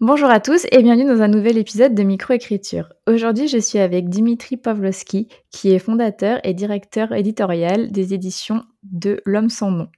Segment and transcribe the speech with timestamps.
[0.00, 2.92] Bonjour à tous et bienvenue dans un nouvel épisode de Microécriture.
[3.08, 9.20] Aujourd'hui, je suis avec Dimitri Pavlovski, qui est fondateur et directeur éditorial des éditions de
[9.24, 9.88] L'Homme sans nom.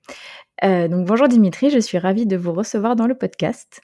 [0.65, 3.83] Euh, donc bonjour Dimitri, je suis ravie de vous recevoir dans le podcast.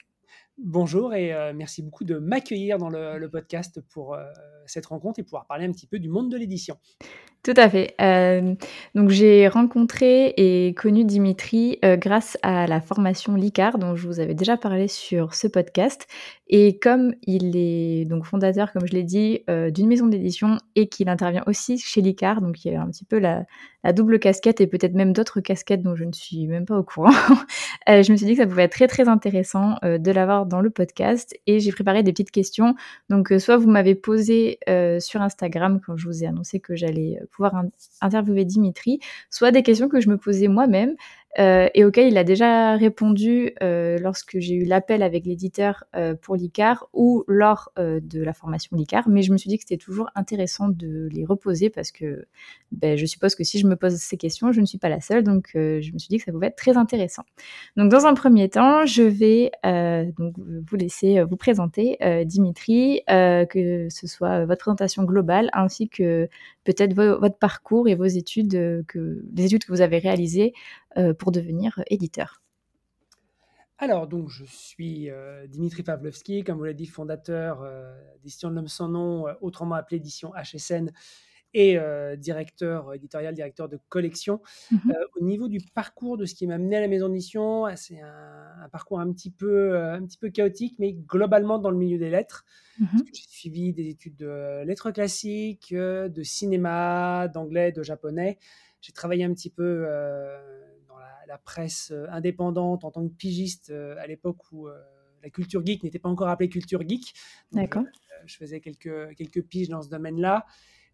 [0.57, 4.25] Bonjour et euh, merci beaucoup de m'accueillir dans le, podcast pour euh,
[4.69, 6.77] cette rencontre et pouvoir parler un petit peu du monde de l'édition.
[7.43, 7.95] Tout à fait.
[8.01, 8.55] Euh,
[8.93, 14.33] donc j'ai rencontré et connu Dimitri grâce à la formation LICAR dont je vous avais
[14.33, 16.07] déjà parlé sur ce podcast.
[16.49, 21.07] Et comme il est donc fondateur, comme je l'ai dit, d'une maison d'édition et qu'il
[21.07, 23.45] intervient aussi chez LICAR, donc il y a un petit peu la,
[23.83, 26.83] la double casquette et peut-être même d'autres casquettes dont je ne suis même pas au
[26.83, 27.11] courant,
[27.87, 30.69] je me suis dit que ça pouvait être très très intéressant de l'avoir dans le
[30.69, 32.75] podcast et j'ai préparé des petites questions.
[33.09, 36.75] Donc, euh, soit vous m'avez posé euh, sur Instagram quand je vous ai annoncé que
[36.75, 37.63] j'allais euh, pouvoir
[38.01, 40.95] interviewer Dimitri, soit des questions que je me posais moi-même
[41.37, 46.35] et auquel il a déjà répondu euh, lorsque j'ai eu l'appel avec l'éditeur euh, pour
[46.35, 49.07] l'ICAR ou lors de la formation l'ICAR.
[49.07, 52.25] Mais je me suis dit que c'était toujours intéressant de les reposer parce que
[52.71, 54.99] ben, je suppose que si je me pose ces questions, je ne suis pas la
[54.99, 55.23] seule.
[55.23, 57.23] Donc je me suis dit que ça pouvait être très intéressant.
[57.75, 64.45] Donc dans un premier temps, je vais vous laisser vous présenter Dimitri, que ce soit
[64.45, 66.27] votre présentation globale ainsi que
[66.63, 68.85] peut-être votre parcours et vos études,
[69.35, 70.53] les études que vous avez réalisées
[70.86, 70.86] euh,
[71.19, 72.41] pour devenir éditeur
[73.79, 78.55] alors, donc, je suis euh, Dimitri Pavlovski, comme vous l'avez dit, fondateur euh, d'édition de
[78.55, 80.91] l'homme sans nom, autrement appelée édition HSN,
[81.53, 81.79] et
[82.17, 84.41] directeur éditorial, directeur de collection.
[84.69, 84.93] Mhm.
[85.15, 88.69] au niveau du parcours de ce qui m'a mené à la maison d'édition, c'est un,
[88.71, 92.45] parcours un petit, peu, un petit peu chaotique, mais globalement dans le milieu des lettres.
[92.79, 93.05] Mhm.
[93.11, 98.37] J'ai suivi des études de lettres classiques, de cinéma, d'anglais, de japonais.
[98.81, 99.87] J'ai travaillé un petit peu
[101.27, 104.79] la presse euh, indépendante en tant que pigiste euh, à l'époque où euh,
[105.23, 107.13] la culture geek n'était pas encore appelée culture geek.
[107.51, 107.83] D'accord.
[108.25, 110.45] Je, faisais quelques, quelques piges dans ce domaine-là.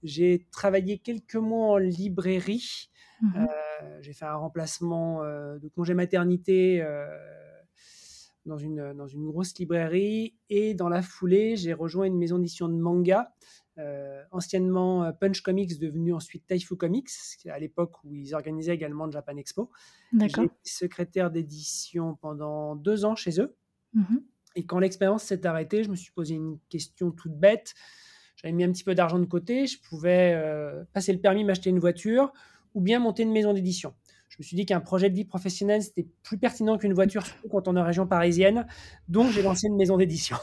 [0.02, 2.90] J'ai travaillé quelques mois en librairie.
[3.22, 3.48] Mhm.
[4.02, 6.86] j'ai fait un remplacement de congé maternité
[8.46, 10.36] dans, une, dans une grosse librairie.
[10.50, 13.63] Et dans la foulée, j'ai rejoint une maison d'édition de manga euh,
[14.32, 17.10] anciennement euh, Punch Comics, devenu ensuite Taifu Comics,
[17.50, 19.70] à l'époque où ils organisaient également le Japan Expo.
[20.18, 23.56] J'ai été secrétaire d'édition pendant deux ans chez eux.
[23.94, 24.24] Mhm.
[24.56, 27.74] Et quand l'expérience s'est arrêtée, je me suis posé une question toute bête.
[28.36, 31.70] J'avais mis un petit peu d'argent de côté, je pouvais euh, passer le permis, m'acheter
[31.70, 32.32] une voiture
[32.74, 33.94] ou bien monter une maison d'édition.
[34.30, 37.50] Je me suis dit qu'un projet de vie professionnel, c'était plus pertinent qu'une voiture, surtout
[37.50, 38.66] quand on est en région parisienne.
[39.08, 40.38] Donc, j'ai lancé une maison d'édition.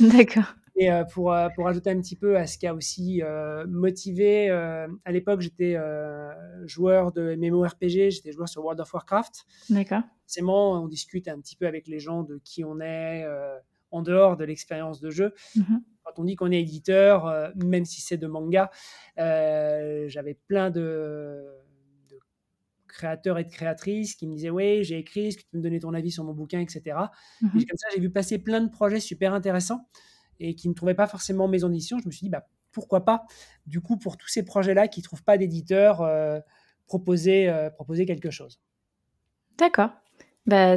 [0.00, 0.54] D'accord.
[0.76, 3.66] Et euh, pour, euh, pour ajouter un petit peu à ce qui a aussi euh,
[3.66, 5.76] motivé, à l'époque, j'étais
[6.64, 9.46] joueur de MMORPG, j'étais joueur sur World of Warcraft.
[9.70, 10.02] D'accord.
[10.22, 13.24] Forcément, on discute un petit peu avec les gens de qui on est
[13.90, 15.32] en dehors de l'expérience de jeu.
[15.54, 15.82] Mhm.
[16.04, 18.70] Quand on dit qu'on est éditeur, même si c'est de manga,
[19.16, 21.44] j'avais plein de,
[22.86, 25.62] créateurs et de créatrices qui me disaient Oui, j'ai écrit, est-ce que tu peux me
[25.62, 26.98] donner ton avis sur mon bouquin, etc.
[27.42, 29.86] Et comme ça, j'ai vu passer plein de projets super intéressants
[30.40, 33.24] et qui ne trouvaient pas forcément maison d'édition, je me suis dit, bah, pourquoi pas,
[33.66, 36.40] du coup, pour tous ces projets-là qui ne trouvent pas d'éditeur, euh,
[36.86, 38.60] proposer, euh, proposer quelque chose.
[39.58, 39.90] D'accord.
[40.46, 40.74] Bah,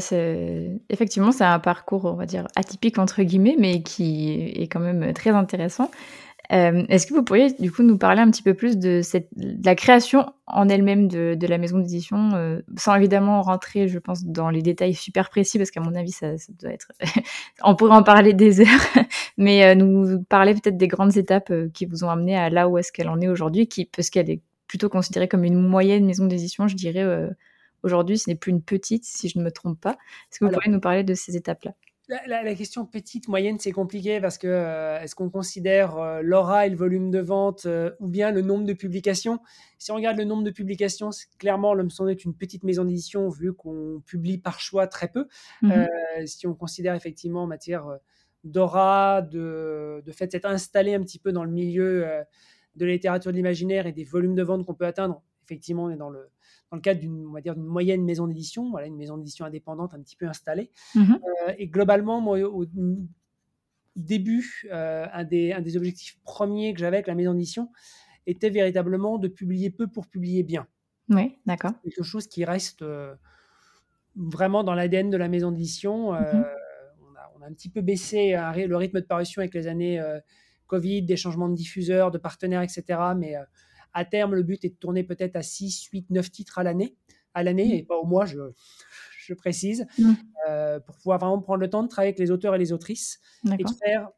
[0.90, 5.14] effectivement, c'est un parcours, on va dire, atypique, entre guillemets, mais qui est quand même
[5.14, 5.92] très intéressant.
[6.52, 9.30] Euh, est-ce que vous pourriez du coup nous parler un petit peu plus de, cette,
[9.36, 14.26] la création en elle-même de, de, la maison d'édition, euh, sans évidemment rentrer, je pense,
[14.26, 16.92] dans les détails super précis, parce qu'à mon avis, ça, ça, doit être,
[17.64, 18.68] on pourrait en parler des heures,
[19.38, 22.80] mais euh, nous parler peut-être des grandes étapes qui vous ont amené à là où
[22.80, 26.26] est-ce qu'elle en est aujourd'hui, qui, parce qu'elle est plutôt considérée comme une moyenne maison
[26.26, 27.06] d'édition, je dirais.
[27.84, 29.98] aujourd'hui, ce n'est plus une petite, si je ne me trompe pas.
[30.32, 31.74] Est-ce que vous pourriez nous parler de ces étapes-là?
[32.28, 36.70] La, question petite, moyenne, c'est compliqué parce que euh, est-ce qu'on considère euh, l'aura et
[36.70, 39.40] le volume de vente euh, ou bien le nombre de publications?
[39.78, 43.30] Si on regarde le nombre de publications, clairement, l'homme son est une petite maison d'édition
[43.30, 45.28] vu qu'on publie par choix très peu.
[45.62, 45.88] Mhm.
[46.26, 47.86] si on considère effectivement en matière
[48.44, 52.06] d'aura, de, de fait d'être installé un petit peu dans le milieu
[52.76, 55.90] de la littérature de l'imaginaire et des volumes de vente qu'on peut atteindre, effectivement, on
[55.90, 56.30] est dans le,
[56.72, 60.02] dans le cadre d'une, dire, d'une moyenne maison d'édition, voilà, une maison d'édition indépendante un
[60.02, 60.70] petit peu installée.
[60.96, 61.20] Mhm.
[61.48, 62.66] Euh, et globalement, moi, au,
[63.96, 67.70] début, euh, un, des, un des objectifs premiers que j'avais avec la maison d'édition
[68.28, 70.68] était véritablement de publier peu pour publier bien.
[71.10, 71.72] Oui, d'accord.
[71.84, 73.16] Quelque chose qui reste, euh,
[74.16, 76.14] vraiment dans l'ADN de la maison d'édition.
[76.14, 76.46] Mmh
[77.02, 80.00] on, a, on, a, un petit peu baissé le rythme de parution avec les années
[80.68, 82.84] Covid, des changements de diffuseurs, de partenaires, etc.
[83.18, 83.36] Mais
[83.94, 86.96] à terme, le but est de tourner peut-être à 6, 8, 9 titres à l'année,
[87.34, 87.78] à l'année mmh.
[87.78, 88.40] et pas au mois, je,
[89.18, 90.14] je précise, mmh.
[90.86, 93.64] pour pouvoir vraiment prendre le temps de travailler avec les auteurs et les autrices et
[93.64, 94.10] de faire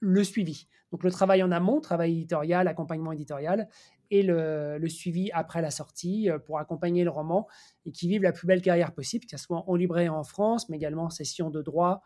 [0.00, 0.66] le suivi.
[0.92, 3.68] Donc le travail en amont, travail éditorial, accompagnement éditorial,
[4.10, 7.46] et le, suivi après la sortie euh, pour accompagner le roman
[7.84, 10.68] et qui vivent la plus belle carrière possible, que ce soit en librairie en France,
[10.68, 12.02] mais également en session de droit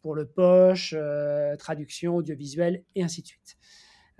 [0.00, 3.56] pour le poche, euh, traduction, audiovisuel, et ainsi de suite.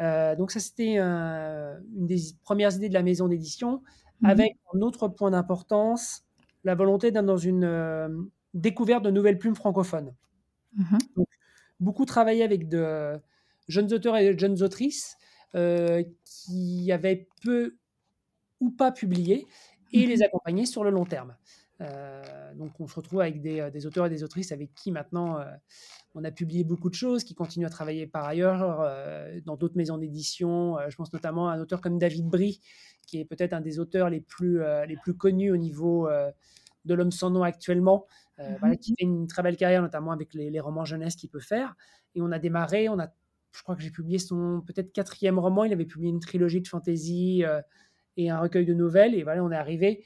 [0.00, 3.82] Euh, donc ça, c'était une des premières idées de la maison d'édition,
[4.20, 6.22] mmh avec un autre point d'importance,
[6.62, 10.14] la volonté d'être dans une découverte de nouvelles plumes francophones.
[10.76, 11.28] Mmh donc,
[11.80, 13.20] beaucoup travaillé avec de
[13.68, 15.16] jeunes auteurs et de jeunes autrices
[15.54, 17.76] euh, qui avaient peu
[18.60, 19.46] ou pas publié
[19.92, 20.22] et les mhm.
[20.22, 21.36] accompagner sur le long terme.
[21.82, 25.38] Euh, donc on se retrouve avec des, des, auteurs et des autrices avec qui maintenant
[25.38, 25.44] euh,
[26.14, 28.86] on a publié beaucoup de choses, qui continuent à travailler par ailleurs
[29.44, 30.76] dans d'autres maisons d'édition.
[30.88, 32.60] je pense notamment à un auteur comme David Brie,
[33.06, 36.10] qui est peut-être un des auteurs les plus, les plus connus au niveau
[36.84, 38.06] de l'homme sans nom actuellement,
[38.38, 38.76] mhm.
[38.76, 41.74] qui fait une très belle carrière, notamment avec les, les romans jeunesse qu'il peut faire.
[42.14, 43.08] Et on a démarré, on a
[43.52, 45.64] je crois que j'ai publié son peut-être quatrième roman.
[45.64, 47.60] Il avait publié une trilogie de fantasy euh,
[48.16, 49.14] et un recueil de nouvelles.
[49.14, 50.04] Et voilà, on est arrivé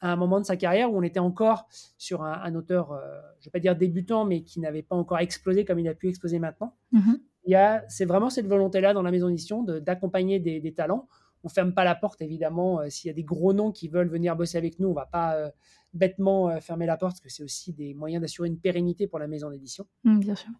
[0.00, 1.66] à un moment de sa carrière où on était encore
[1.98, 2.98] sur un, auteur, euh,
[3.40, 5.94] je ne vais pas dire débutant, mais qui n'avait pas encore explosé comme il a
[5.94, 6.74] pu exploser maintenant.
[6.92, 7.20] Mm-hmm.
[7.44, 11.08] Il y a, c'est vraiment cette volonté-là dans la maison d'édition d'accompagner des, talents.
[11.44, 12.80] On ferme pas la porte, évidemment.
[12.80, 15.06] Euh, s'il y a des gros noms qui veulent venir bosser avec nous, on va
[15.06, 15.50] pas
[15.94, 19.28] bêtement fermer la porte, parce que c'est aussi des moyens d'assurer une pérennité pour la
[19.28, 19.86] maison d'édition.
[20.04, 20.50] Mm, bien sûr.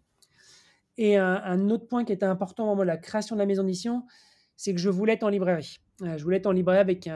[0.97, 3.63] Et un, autre point qui était important au moment de la création de la maison
[3.63, 4.03] d'édition,
[4.55, 5.79] c'est que je voulais être en librairie.
[6.01, 7.07] Euh, je voulais être en librairie avec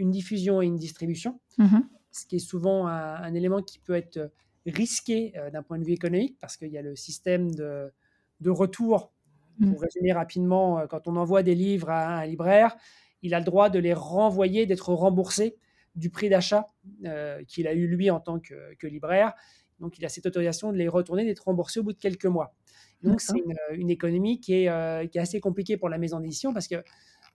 [0.00, 1.78] une diffusion et une distribution, mmh
[2.12, 4.32] ce qui est souvent un, élément qui peut être
[4.66, 7.92] risqué euh, d'un point de vue économique, parce qu'il y a le système de,
[8.48, 9.12] retour.
[9.60, 9.76] Pour mmh.
[9.76, 12.76] résumer rapidement, euh, quand on envoie des livres à un libraire,
[13.22, 15.56] il a le droit de les renvoyer, d'être remboursé
[15.94, 16.66] du prix d'achat
[17.46, 19.34] qu'il a eu lui en tant que libraire.
[19.80, 22.54] Donc, il a cette autorisation de les retourner, d'être remboursé au bout de quelques mois.
[23.02, 23.42] Donc, c'est
[23.72, 26.68] une, économie qui est, euh, qui est, assez compliquée pour la maison d'édition parce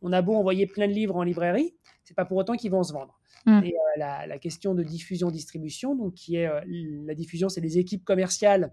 [0.06, 1.74] qu'on a beau envoyer plein de livres en librairie,
[2.04, 3.19] c'est pas pour autant qu'ils vont se vendre.
[3.48, 3.62] Mmh.
[3.63, 6.62] Et euh, la, question de diffusion-distribution, donc qui est euh,
[7.07, 8.72] la diffusion, c'est les équipes commerciales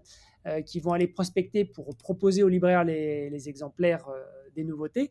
[0.65, 4.05] qui vont aller prospecter pour proposer aux libraires les, les exemplaires
[4.57, 5.09] des nouveautés.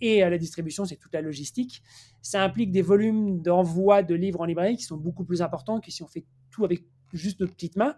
[0.00, 1.84] Et la distribution, c'est toute la logistique.
[2.20, 5.92] Ça implique des volumes d'envoi de livres en librairie qui sont beaucoup plus importants que
[5.92, 6.82] si on fait tout avec
[7.12, 7.94] juste notre petite main.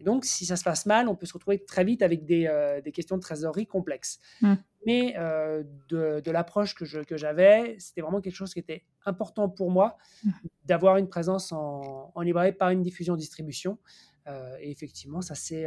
[0.00, 2.46] Et donc, si ça se passe mal, on peut se retrouver très vite avec des,
[2.46, 4.18] euh, des questions de trésorerie complexes.
[4.42, 4.54] Mmh.
[4.86, 8.84] Mais euh, de, de l'approche que, je, que j'avais, c'était vraiment quelque chose qui était
[9.04, 10.30] important pour moi, mmh.
[10.66, 13.78] d'avoir une présence en, en, librairie par une diffusion-distribution.
[14.28, 15.66] Euh, et effectivement, ça c'est,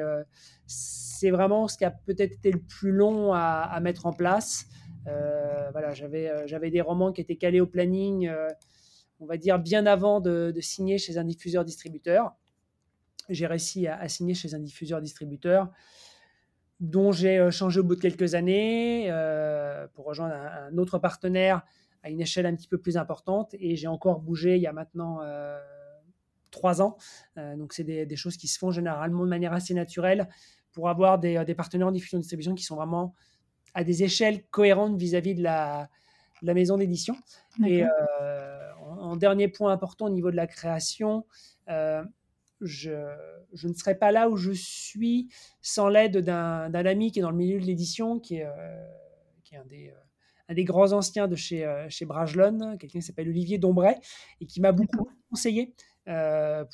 [0.67, 4.65] c'est vraiment ce qui a peut-être été le plus long à, à mettre en place.
[5.05, 8.29] voilà, j'avais, j'avais des romans qui étaient calés au planning,
[9.19, 12.35] on va dire bien avant de, de signer chez un diffuseur-distributeur
[13.29, 15.69] j'ai réussi à, signer chez un diffuseur-distributeur
[16.79, 21.63] dont j'ai euh, changé au bout de quelques années euh, pour rejoindre un, autre partenaire
[22.03, 23.53] à une échelle un petit peu plus importante.
[23.59, 25.59] Et j'ai encore bougé il y a maintenant euh,
[26.51, 26.97] trois ans.
[27.35, 30.29] donc, c'est des, choses qui se font généralement de manière assez naturelle
[30.71, 33.13] pour avoir des, partenaires en diffusion-distribution qui sont vraiment
[33.75, 35.89] à des échelles cohérentes vis-à-vis de, la,
[36.41, 37.15] maison d'édition.
[37.67, 37.83] Et
[38.81, 41.25] en, dernier point important au niveau de la création,
[42.61, 42.91] je,
[43.63, 45.29] ne serais pas là où je suis
[45.61, 48.85] sans l'aide d'un ami qui est dans le milieu de l'édition, qui est, euh,
[49.43, 49.99] qui est un, des, euh,
[50.49, 53.95] un, des, grands anciens de chez, euh, chez Bragelonne, quelqu'un qui s'appelle Olivier Dombray,
[54.41, 55.73] et qui m'a beaucoup conseillé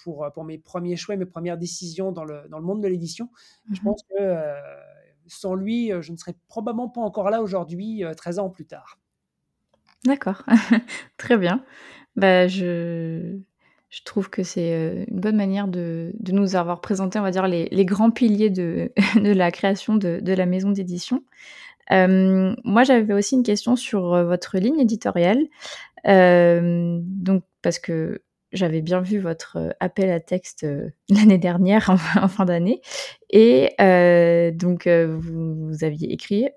[0.04, 3.30] pour, pour mes premiers choix, mes premières décisions dans le, dans le monde de l'édition.
[3.70, 4.54] Je mmh pense que
[5.28, 8.98] sans lui, je ne serais probablement pas encore là aujourd'hui, 13 ans plus tard.
[10.06, 10.44] D'accord,
[11.18, 11.66] très bien.
[12.16, 13.40] Bah, je,
[13.90, 17.48] je trouve que c'est euh, une bonne manière de, nous avoir présenté, on va dire,
[17.48, 21.24] les, grands piliers de, la création de, la maison d'édition.
[21.92, 25.46] Euh, moi, j'avais aussi une question sur euh, votre ligne éditoriale.
[26.04, 30.66] donc, parce que j'avais bien vu votre appel à texte
[31.10, 31.90] l'année dernière,
[32.22, 32.82] en, fin d'année.
[33.30, 33.70] Et
[34.56, 36.50] donc, vous, vous, aviez écrit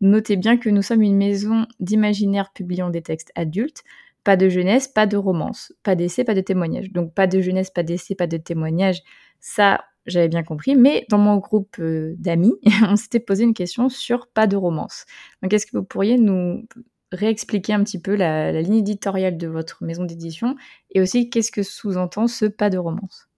[0.00, 3.82] Notez bien que nous sommes une maison d'imaginaire publiant des textes adultes.
[4.24, 6.92] Pas de jeunesse, pas de romance, pas d'essai, pas de témoignage.
[6.92, 9.02] Donc pas de jeunesse, pas d'essai, pas de témoignage.
[9.40, 10.76] Ça, j'avais bien compris.
[10.76, 12.54] Mais dans mon groupe euh, d'amis,
[12.88, 15.06] on s'était posé une question sur pas de romance.
[15.42, 16.66] Donc est-ce que vous pourriez nous
[17.12, 20.56] réexpliquer un petit peu la, ligne éditoriale de votre maison d'édition
[20.90, 23.28] et aussi qu'est-ce que sous-entend ce pas de romance?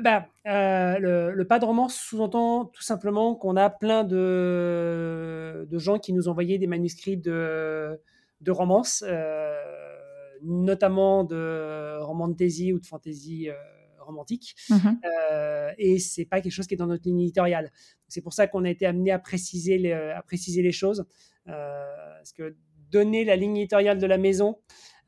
[0.00, 6.12] Bah, le, pas de romance sous-entend tout simplement qu'on a plein de, de gens qui
[6.12, 8.00] nous envoyaient des manuscrits de,
[8.40, 9.04] de romance,
[10.42, 13.48] notamment de romans de ou de fantasy
[14.02, 14.54] romantique.
[14.68, 15.00] Mhm.
[15.04, 17.72] Euh, et c'est pas quelque chose qui est dans notre ligne éditoriale.
[18.08, 21.06] C'est pour ça qu'on a été amené à préciser les, à préciser les choses.
[21.48, 22.56] Euh, parce que
[22.90, 24.58] donner la ligne éditoriale de la maison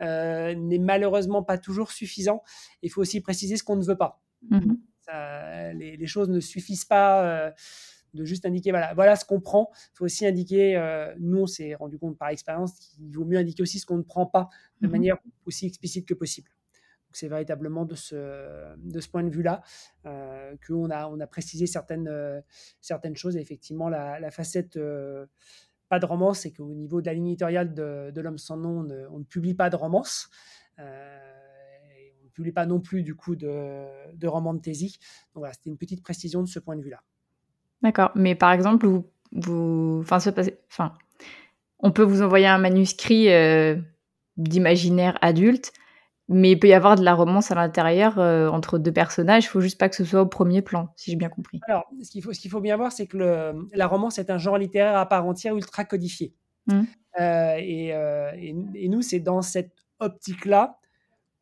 [0.00, 2.42] euh, n'est malheureusement pas toujours suffisant.
[2.82, 4.22] Il faut aussi préciser ce qu'on ne veut pas.
[4.50, 4.78] Mhm.
[5.74, 7.52] les, choses ne suffisent pas
[8.14, 9.70] de juste indiquer voilà, voilà ce qu'on prend.
[9.92, 10.78] Il faut aussi indiquer,
[11.18, 14.02] nous on s'est rendu compte par expérience qu'il vaut mieux indiquer aussi ce qu'on ne
[14.02, 14.48] prend pas
[14.80, 14.92] de mhm.
[14.92, 15.16] manière
[15.46, 16.50] aussi explicite que possible
[17.16, 19.62] c'est véritablement de ce, de ce point de vue-là
[20.06, 22.40] euh, qu'on a, on a précisé certaines, euh,
[22.80, 23.36] certaines choses.
[23.36, 25.26] effectivement, la, facette euh,
[25.88, 28.86] pas de romance, c'est qu'au niveau de la ligne éditoriale de, de L'Homme sans nom,
[29.10, 30.28] on ne, publie pas de romance.
[30.78, 34.98] on ne publie pas non plus du coup de, de romans de thésy.
[35.34, 37.02] Donc voilà, c'était une petite précision de ce point de vue-là.
[37.84, 38.10] D'accord.
[38.16, 40.18] Mais par exemple, vous, vous, enfin,
[40.68, 40.92] enfin,
[41.78, 43.28] on peut vous envoyer un manuscrit
[44.36, 45.72] d'imaginaire adulte
[46.28, 49.44] mais il peut y avoir de la romance à l'intérieur euh, entre deux personnages.
[49.44, 51.60] Il faut juste pas que ce soit au premier plan, si j'ai bien compris.
[51.68, 54.30] Alors, ce qu'il faut, ce qu'il faut bien voir, c'est que le, la romance est
[54.30, 56.34] un genre littéraire à part entière ultra codifié.
[56.66, 56.82] Mmh.
[57.20, 60.78] Euh, euh, et, et, nous, c'est dans cette optique-là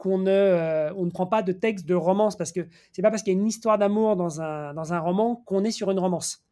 [0.02, 3.22] qu'on ne, on ne prend pas de texte de romance parce que c'est pas parce
[3.22, 6.00] qu'il y a une histoire d'amour dans un, dans un roman qu'on est sur une
[6.00, 6.44] romance.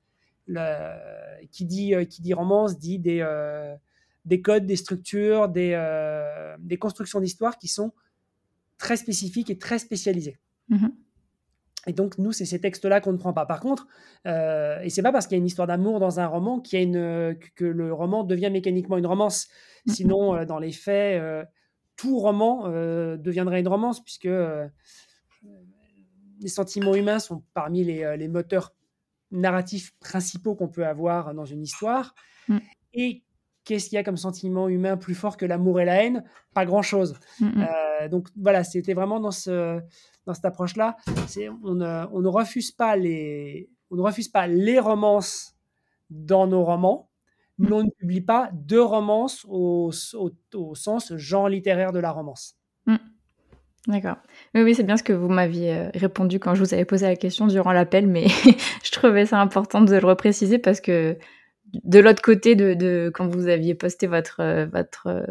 [0.47, 3.27] Le, qui, dit, qui dit romance dit des,
[4.25, 5.75] des codes, des structures, des,
[6.61, 7.93] des constructions d'histoire qui sont
[8.79, 10.39] très spécifique et très spécialisé.
[10.69, 10.93] Mhm.
[11.87, 13.47] Et donc, nous, c'est ces textes-là qu'on ne prend pas.
[13.47, 13.87] Par contre,
[14.27, 16.79] euh, et c'est pas parce qu'il y a une histoire d'amour dans un roman qu'il
[16.79, 19.49] y a une, que le roman devient mécaniquement une romance.
[19.87, 19.95] Mhm.
[19.95, 21.45] Sinon, euh, dans les faits, euh,
[22.01, 24.29] tout roman euh, deviendrait une romance, puisque
[26.41, 28.73] les sentiments humains sont parmi les, les moteurs
[29.31, 32.15] narratifs principaux qu'on peut avoir dans une histoire.
[32.49, 32.59] Mm.
[32.95, 33.23] Et
[33.65, 36.25] qu'est-ce qu'il y a comme sentiment humain plus fort que l'amour et la haine?
[36.55, 37.15] Pas grand-chose.
[37.39, 37.67] Mm, mm.
[38.03, 39.81] Euh, donc voilà, c'était vraiment dans, ce,
[40.27, 40.97] dans cette approche-là.
[41.63, 45.55] On, on, ne refuse pas les, on ne refuse pas les romances
[46.09, 47.10] dans nos romans,
[47.61, 49.91] mais on ne publie pas de romances au,
[50.55, 52.57] au, sens genre littéraire de la romance.
[53.87, 54.17] D'accord.
[54.55, 57.17] Oui, c'est bien ce que vous m'aviez euh, répondu quand je vous avais posé la
[57.17, 58.27] question durant l'appel, mais
[58.85, 61.17] je trouvais ça important de le repréciser parce que
[61.85, 65.25] de l'autre côté de, quand vous aviez posté votre euh, votre euh,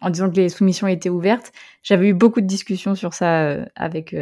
[0.00, 4.16] en disant que les soumissions étaient ouvertes, j'avais eu beaucoup de discussions sur ça avec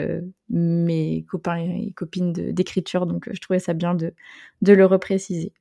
[0.51, 4.13] mes copains et copines d'écriture, donc je trouvais ça bien de,
[4.61, 5.53] de le repréciser.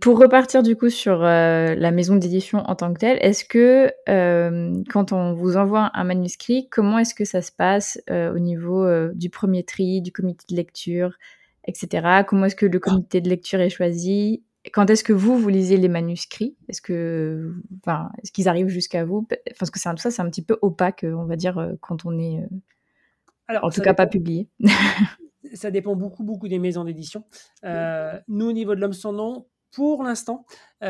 [0.00, 3.90] Pour repartir du coup sur la maison d'édition en tant que telle, est-ce que
[4.90, 9.30] quand on vous envoie un manuscrit, comment est-ce que ça se passe au niveau du
[9.30, 11.12] premier tri, du comité de lecture
[11.66, 12.22] etc.
[12.26, 14.42] Comment est-ce que le comité de lecture est choisi?
[14.72, 16.56] Quand est-ce que vous, vous lisez les manuscrits?
[16.68, 19.26] Est-ce que, enfin, est-ce qu'ils arrivent jusqu'à vous?
[19.58, 22.04] Parce que c'est tout ça, c'est un petit peu opaque, on va dire, euh, quand
[22.04, 22.46] on est, euh,
[23.46, 24.48] Alors, en tout cas, pas publié.
[25.54, 27.24] ça dépend beaucoup, beaucoup des maisons d'édition.
[27.64, 30.46] Euh, nous, au niveau de l'homme sans nom, pour l'instant,
[30.80, 30.86] on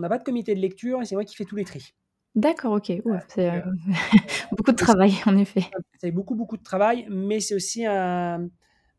[0.00, 1.94] n'a pas de comité de lecture et c'est moi qui fais tous les tris.
[2.34, 2.92] D'accord, ok.
[3.28, 3.64] c'est
[4.56, 5.62] beaucoup de travail, en effet.
[6.00, 8.48] C'est beaucoup, beaucoup de travail, mais c'est aussi un,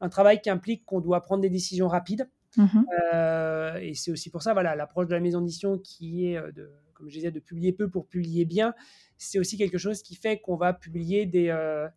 [0.01, 2.29] un travail qui implique qu'on doit prendre des décisions rapides.
[2.57, 2.85] Mhm.
[3.13, 6.51] Euh, et c'est aussi pour ça, voilà, l'approche de la maison d'édition qui est, euh,
[6.51, 8.73] de, comme je disais, de publier peu pour publier bien,
[9.17, 11.87] c'est aussi quelque chose qui fait qu'on va publier des, euh,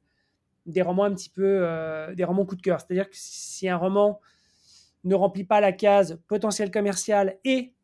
[0.67, 1.67] des romans un petit peu,
[2.15, 2.81] des romans coup de cœur.
[2.81, 4.21] C'est-à-dire que si un roman
[5.05, 7.75] ne remplit pas la case potentiel commercial et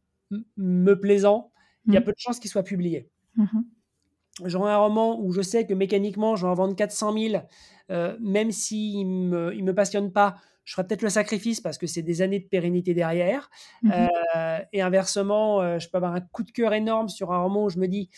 [0.57, 1.51] me plaisant,
[1.87, 2.07] il y a mhm.
[2.07, 3.09] peu de chances qu'il soit publié.
[3.37, 3.65] Mhm.
[4.45, 7.43] J'aurai un roman où je sais que mécaniquement, je vais en vendre 400 000
[7.91, 11.79] euh, même s'il ne me, il me passionne pas, je ferai peut-être le sacrifice parce
[11.79, 13.51] que c'est des années de pérennité derrière.
[13.83, 13.93] Mmh
[14.37, 17.65] euh, et inversement, euh, je peux avoir un coup de cœur énorme sur un roman
[17.65, 18.11] où je me dis,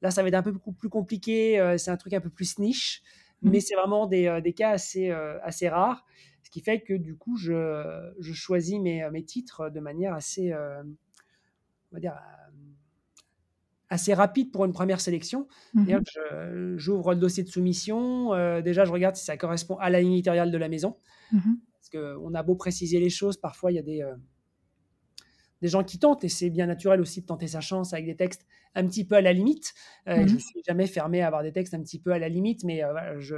[0.00, 3.02] là, ça va être un peu plus compliqué, c'est un truc un peu plus niche,
[3.42, 6.04] mmh mais c'est vraiment des, des, cas assez, assez rares.
[6.42, 10.54] Ce qui fait que du coup, je, je choisis mes, mes, titres de manière assez,
[10.54, 12.16] on va dire,
[13.88, 15.46] assez rapide pour une première sélection.
[15.74, 16.02] Mhm.
[16.76, 18.34] J'ouvre le dossier de soumission.
[18.34, 20.96] Euh, déjà, je regarde si ça correspond à la ligne éditoriale de la maison.
[21.32, 21.60] Mhm.
[21.72, 24.14] Parce qu'on a beau préciser les choses, parfois il y a des, euh,
[25.66, 28.14] des gens qui tentent, et c'est bien naturel aussi de tenter sa chance avec des
[28.14, 28.46] textes
[28.76, 29.74] un petit peu à la limite.
[30.08, 30.28] Euh, mhm.
[30.28, 32.62] Je ne suis jamais fermé à avoir des textes un petit peu à la limite,
[32.64, 32.82] mais
[33.18, 33.36] je...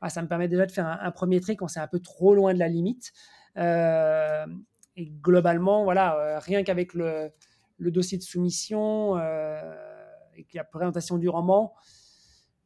[0.00, 2.00] Ah, ça me permet déjà de faire un, un premier tri quand c'est un peu
[2.00, 3.12] trop loin de la limite.
[3.56, 7.30] et globalement, voilà, rien qu'avec le
[7.76, 11.74] le dossier de soumission et la présentation du roman,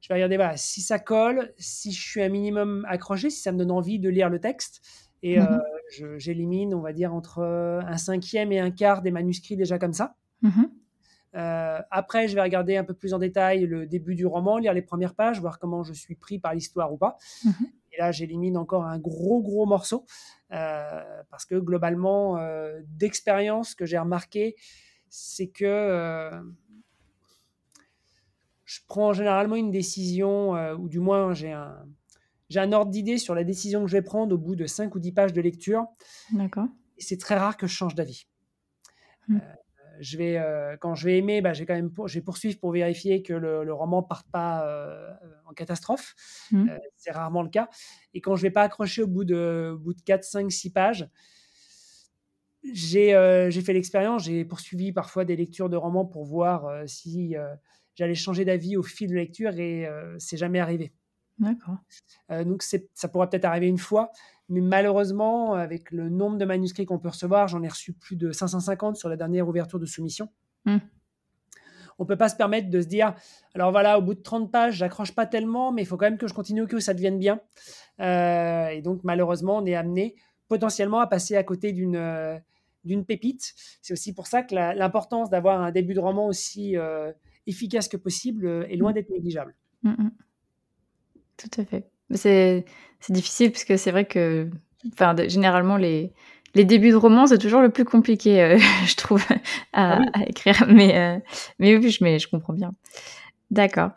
[0.01, 3.53] je vais regarder voilà, si ça colle, si je suis un minimum accroché, si ça
[3.53, 4.81] me donne envie de lire le texte.
[5.23, 5.61] Et mmh
[6.17, 10.17] j'élimine, on va dire, entre un cinquième et un quart des manuscrits déjà comme ça.
[10.43, 10.65] Mmh
[11.91, 14.83] après, je vais regarder un peu plus en détail le début du roman, lire les
[14.83, 17.19] premières pages, voir comment je suis pris par l'histoire ou pas.
[17.45, 17.51] Mmh
[17.93, 20.07] et là, j'élimine encore un gros, gros morceau.
[20.49, 22.39] parce que globalement,
[22.87, 24.55] d'expérience que j'ai remarqué,
[25.09, 26.31] c'est que
[28.65, 31.85] je prends généralement une décision, ou du moins j'ai un,
[32.49, 34.95] j'ai un ordre d'idée sur la décision que je vais prendre au bout de 5
[34.95, 35.87] ou 10 pages de lecture.
[36.33, 36.67] D'accord.
[36.99, 38.27] Et c'est très rare que je change d'avis.
[39.29, 39.37] Mmh.
[39.37, 39.55] Euh,
[40.01, 42.73] je vais, euh, quand je vais aimer, bah, j'ai quand même je vais poursuivre pour
[42.73, 45.11] vérifier que le, roman ne parte pas euh,
[45.47, 46.15] en catastrophe.
[46.51, 46.71] Mmh.
[46.97, 47.69] c'est rarement le cas.
[48.13, 50.71] Et quand je ne vais pas accrocher au bout de, bout de 4, 5, 6
[50.71, 51.09] pages,
[52.73, 57.35] j'ai fait l'expérience, j'ai poursuivi parfois des lectures de romans pour voir si
[57.95, 59.87] j'allais changer d'avis au fil de lecture et
[60.19, 60.95] c'est jamais arrivé.
[61.39, 61.79] D'accord.
[62.31, 64.11] Euh, donc ça pourrait peut-être arriver une fois,
[64.49, 68.31] mais malheureusement, avec le nombre de manuscrits qu'on peut recevoir, j'en ai reçu plus de
[68.31, 70.29] 550 sur la dernière ouverture de soumission.
[70.65, 70.79] Mmh.
[71.99, 73.15] On peut pas se permettre de se dire,
[73.55, 76.19] alors voilà, au bout de 30 pages, j'accroche pas tellement, mais il faut quand même
[76.19, 77.41] que je continue, que ça devienne bien.
[78.01, 80.17] Euh, et donc malheureusement, on est amené
[80.49, 82.39] potentiellement à passer à côté d'une euh,
[82.85, 83.55] d'une pépite.
[83.81, 86.77] C'est aussi pour ça que l'importance d'avoir un début de roman aussi
[87.47, 88.95] efficace que possible est loin mmh.
[88.95, 89.55] d'être négligeable.
[89.85, 90.09] Mmh,
[91.37, 91.85] tout à fait.
[92.11, 92.65] C'est
[93.11, 94.49] difficile parce que c'est vrai que
[94.93, 96.13] enfin, généralement, les,
[96.55, 99.25] les débuts de romans, c'est toujours le plus compliqué, euh, je trouve,
[99.73, 100.65] à, ah écrire.
[100.69, 101.19] Mais, euh,
[101.59, 102.73] mais oui, je, mais je comprends bien.
[103.51, 103.91] D'accord.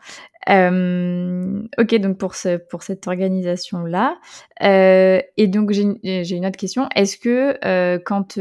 [0.48, 4.18] Euh, ok, donc pour, ce, pour cette organisation-là.
[4.60, 6.88] et donc, j'ai une autre question.
[6.94, 8.38] Est-ce que quand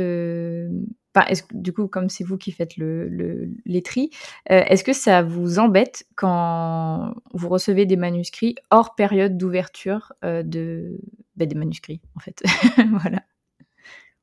[1.22, 4.10] est-ce du coup, comme c'est vous qui faites le, les tri,
[4.52, 10.44] euh, est-ce que ça vous embête quand vous recevez des manuscrits hors période d'ouverture euh,
[10.44, 11.00] de,
[11.36, 12.44] bah, des manuscrits, en fait?
[13.00, 13.24] Voilà.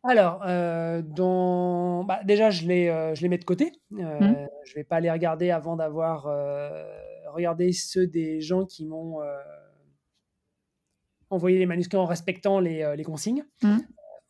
[0.06, 2.04] Alors, euh, dans...
[2.04, 3.72] Bah, déjà, je les, je les mets de côté.
[3.90, 4.00] Mmh.
[4.64, 6.24] Je ne vais pas les regarder avant d'avoir
[7.32, 9.20] regardé ceux des gens qui m'ont
[11.30, 13.44] envoyé les manuscrits en respectant les, les consignes.
[13.62, 13.78] Mmh.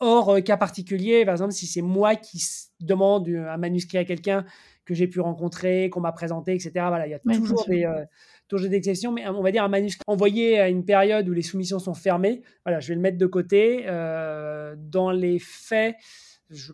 [0.04, 2.38] Or, euh, cas particulier, par exemple, si c'est moi qui
[2.80, 4.44] demande un manuscrit à quelqu'un
[4.84, 8.04] que j'ai pu rencontrer, qu'on m'a présenté, etc., voilà, il y a toujours, des, euh,
[8.46, 11.40] toujours des exceptions, mais on va dire un manuscrit envoyé à une période où les
[11.40, 13.84] soumissions sont fermées, voilà, je vais le mettre de côté.
[13.86, 15.96] Euh, dans les faits,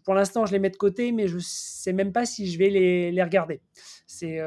[0.04, 2.58] pour l'instant, je les mets de côté, mais je ne sais même pas si je
[2.58, 3.60] vais les, les regarder.
[4.08, 4.40] C'est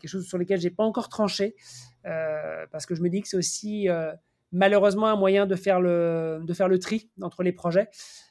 [0.00, 1.56] quelque chose sur lequel je n'ai pas encore tranché,
[2.02, 3.86] parce que je me dis que c'est aussi
[4.54, 7.88] malheureusement un moyen de faire le, de faire le tri entre les projets,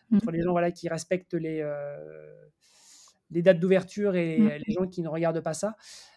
[0.10, 0.18] mmh.
[0.18, 1.98] entre les gens voilà, qui respectent les, euh,
[3.30, 4.50] les dates d'ouverture et mmh.
[4.66, 5.76] les gens qui ne regardent pas ça.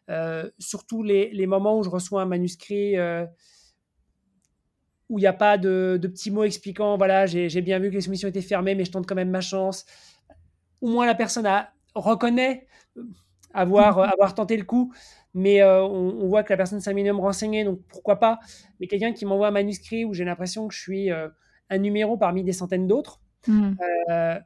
[0.09, 3.27] Euh, surtout les, les, moments où je reçois un manuscrit euh,
[5.09, 7.95] où il n'y a pas de, de, petits mots expliquant voilà, j'ai bien vu que
[7.95, 9.85] les soumissions étaient fermées, mais je tente quand même ma chance.
[10.81, 12.69] Au moins la personne a, reconnaît
[13.53, 14.11] avoir, mmh.
[14.12, 14.95] avoir tenté le coup,
[15.37, 18.38] mais euh, on, voit que la personne s'est un minimum renseignée, donc pourquoi pas.
[18.81, 21.29] Mais quelqu'un qui m'envoie un manuscrit où j'ai l'impression que je suis euh,
[21.68, 23.75] un numéro parmi des centaines d'autres, mmh.
[24.09, 24.40] euh,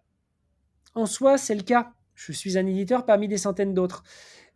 [0.97, 1.93] en soi, c'est le cas.
[2.17, 4.03] Je suis un éditeur parmi des centaines d'autres.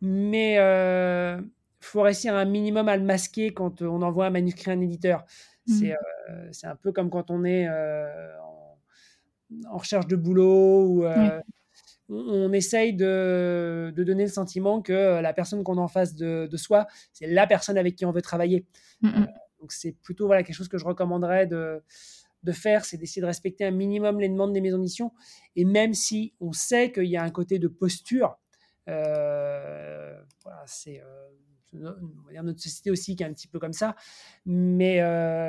[0.01, 4.75] Mais il faut réussir un minimum à le masquer quand on envoie un manuscrit à
[4.75, 5.25] un éditeur.
[5.69, 5.93] Mmh.
[6.51, 11.05] C'est un peu comme quand on est en, recherche de boulot ou
[12.09, 16.87] on, essaye de, donner le sentiment que la personne qu'on a en face de, soi,
[17.13, 18.67] c'est la personne avec qui on veut travailler.
[19.05, 19.09] Euh,
[19.61, 21.83] donc c'est plutôt voilà, quelque chose que je recommanderais de,
[22.53, 25.13] faire, c'est d'essayer de respecter un minimum les demandes des maisons d'édition.
[25.57, 28.39] Et même si on sait qu'il y a un côté de posture,
[28.89, 30.21] euh,
[30.67, 31.93] c'est euh,
[32.43, 33.97] notre société aussi qui est un petit peu comme ça.
[34.45, 34.99] Mais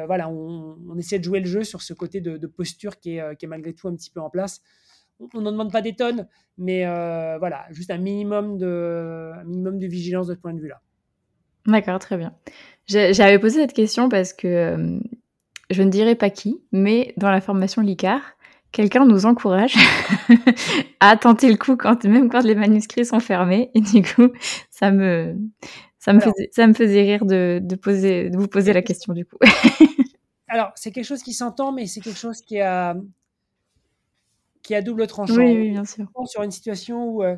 [0.06, 3.46] voilà, on, essaie de jouer le jeu sur ce côté de, posture qui est, qui
[3.46, 4.62] est, malgré tout un petit peu en place
[5.34, 9.88] on n'en demande pas des tonnes, mais euh, voilà, juste un minimum, de, minimum de
[9.88, 10.82] vigilance de ce point de vue-là.
[11.66, 12.34] D'accord, très bien.
[12.88, 15.00] J'avais posé cette question parce que euh,
[15.72, 18.22] je ne dirais pas qui, mais dans la formation LICAR,
[18.72, 19.76] quelqu'un nous encourage
[21.00, 23.72] à tenter le coup quand, même quand les manuscrits sont fermés.
[23.74, 24.30] Et du coup,
[24.70, 25.36] ça me,
[25.98, 29.26] ça me, faisait, ça me faisait rire de, poser, de vous poser la question du
[29.26, 29.38] coup.
[30.48, 32.96] alors, c'est quelque chose qui s'entend, mais c'est quelque chose qui a,
[34.66, 35.36] qui a double tranchant.
[35.36, 36.08] Oui, bien sûr.
[36.26, 37.38] Sur une situation où, euh,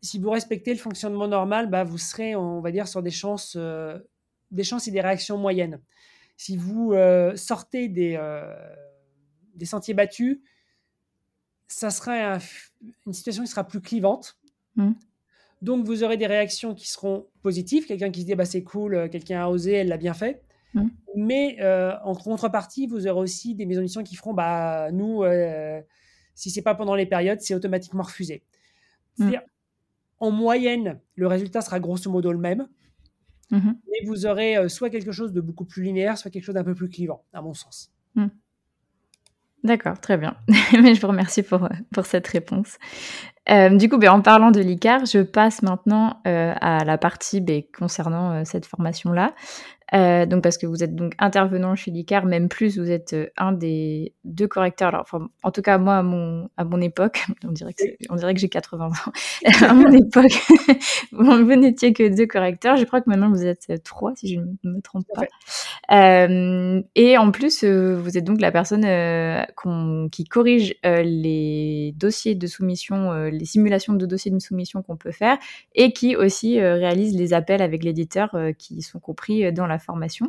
[0.00, 3.56] si vous respectez le fonctionnement normal, bah, vous serez, on va dire, sur des chances,
[3.58, 3.98] euh,
[4.52, 5.80] des chances et des réactions moyennes.
[6.36, 8.16] Si vous euh, sortez des,
[9.54, 10.38] des sentiers battus,
[11.66, 12.38] ça sera
[13.06, 14.38] une situation qui sera plus clivante.
[14.76, 14.92] Mmh.
[15.62, 17.86] Donc, vous aurez des réactions qui seront positives.
[17.86, 20.44] Quelqu'un qui se dit bah, c'est cool, quelqu'un a osé, elle l'a bien fait.
[20.84, 20.90] Mmh.
[21.16, 21.58] Mais
[22.04, 25.24] en contrepartie, vous aurez aussi des maisons d'édition qui feront bah, nous,
[26.34, 28.42] si c'est pas pendant les périodes, c'est automatiquement refusé.
[29.16, 29.42] C'est-à-dire,
[30.20, 32.68] en moyenne, le résultat sera grosso modo le même.
[33.50, 36.64] Mmh mais vous aurez soit quelque chose de beaucoup plus linéaire, soit quelque chose d'un
[36.64, 37.90] peu plus clivant, à mon sens.
[39.64, 40.36] D'accord, très bien.
[40.48, 42.78] je vous remercie pour, euh, pour cette réponse.
[43.50, 47.40] Euh, du coup, ben, en parlant de l'ICAR, je passe maintenant euh, à la partie
[47.40, 49.34] ben, concernant cette formation-là.
[49.94, 53.26] Euh, donc parce que vous êtes donc intervenant chez l'ICAR, même plus, vous êtes euh,
[53.36, 54.88] un des deux correcteurs.
[54.88, 58.16] Alors, enfin, en tout cas, moi, à mon, à mon époque, on dirait que, on
[58.16, 58.90] dirait que j'ai 80 ans.
[59.66, 60.32] à mon époque,
[61.12, 62.76] vous n'étiez que deux correcteurs.
[62.76, 65.24] Je crois que maintenant, vous êtes euh, trois, si je ne me trompe pas.
[65.90, 69.42] Euh, et en plus, vous êtes donc la personne euh,
[70.10, 75.38] qui corrige les dossiers de soumission, les simulations de dossiers de soumission qu'on peut faire,
[75.74, 80.28] et qui aussi réalise les appels avec l'éditeur qui sont compris dans la formation.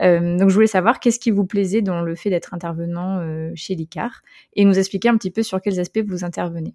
[0.00, 3.52] Euh, donc je voulais savoir qu'est-ce qui vous plaisait dans le fait d'être intervenant euh,
[3.54, 4.22] chez l'ICAR
[4.54, 6.74] et nous expliquer un petit peu sur quels aspects vous intervenez.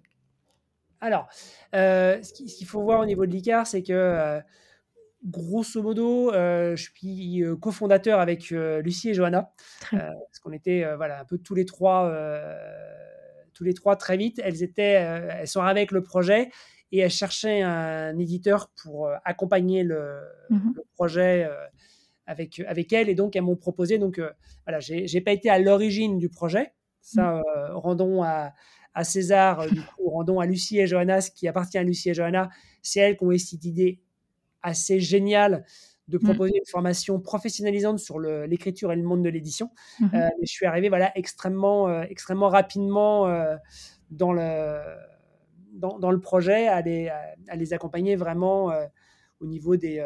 [1.00, 1.28] Alors,
[1.74, 4.40] euh, ce qu'il faut voir au niveau de l'ICAR, c'est que
[5.24, 9.52] grosso modo, je suis cofondateur avec Lucie et Johanna,
[9.90, 12.10] parce qu'on était voilà un peu tous les trois,
[13.52, 14.40] tous les trois très vite.
[14.42, 16.50] Elles étaient, elles sont avec le projet
[16.92, 21.48] et elles cherchaient un éditeur pour accompagner le, mmh le projet
[22.26, 23.08] avec, avec elle.
[23.08, 23.98] Et donc, elles m'ont proposé.
[23.98, 24.30] Donc, euh,
[24.66, 26.72] voilà, j'ai pas été à l'origine du projet.
[27.00, 27.42] Ça, mmh.
[27.56, 28.52] euh, rendons à,
[28.94, 32.10] à César, euh, du coup, rendons à Lucie et Johanna, ce qui appartient à Lucie
[32.10, 32.50] et Johanna.
[32.82, 34.00] C'est elles qui ont eu cette idée
[34.62, 35.64] assez géniale
[36.08, 36.22] de mmh.
[36.22, 39.70] proposer une formation professionnalisante sur l'écriture et le monde de l'édition.
[40.00, 43.26] Mmh je suis arrivé voilà, extrêmement, extrêmement rapidement
[44.10, 44.80] dans, le,
[45.72, 48.72] dans, dans, le projet, à les, à, les accompagner vraiment
[49.40, 50.00] au niveau des,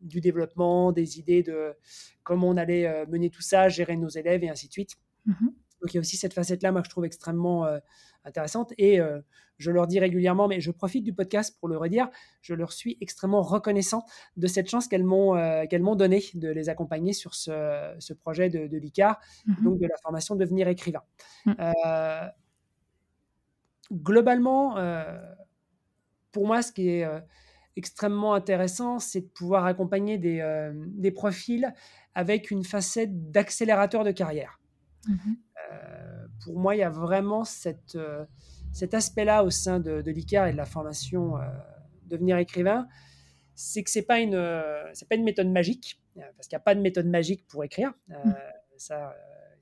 [0.00, 1.74] du développement, des idées de
[2.22, 4.96] comment on allait euh, mener tout ça, gérer nos élèves et ainsi de suite.
[5.26, 5.52] Mhm.
[5.80, 7.78] Donc il y a aussi cette facette-là, moi, que je trouve extrêmement euh,
[8.24, 8.72] intéressante.
[8.78, 9.20] Et euh,
[9.58, 12.08] je leur dis régulièrement, mais je profite du podcast pour le redire,
[12.40, 14.04] je leur suis extrêmement reconnaissant
[14.36, 15.34] de cette chance qu'elles m'ont
[15.68, 19.64] qu'elles m'ont donnée de les accompagner sur ce, ce projet de, de l'ICAR, mhm.
[19.64, 21.02] donc de la formation Devenir écrivain.
[21.46, 21.56] Mhm.
[23.92, 24.74] globalement,
[26.32, 27.06] pour moi, ce qui est
[27.76, 31.72] extrêmement intéressant, c'est de pouvoir accompagner des, euh, des, profils
[32.14, 34.58] avec une facette d'accélérateur de carrière.
[35.06, 35.14] Mmh
[35.72, 38.24] euh, pour moi, il y a vraiment cette, euh,
[38.72, 41.34] cet aspect-là au sein de, de l'ICAR et de la formation
[42.04, 42.86] devenir écrivain,
[43.54, 46.76] c'est que ce n'est pas, une, pas une méthode magique, parce qu'il n'y a pas
[46.76, 47.94] de méthode magique pour écrire.
[48.08, 48.32] Mmh.
[48.76, 49.12] Ça,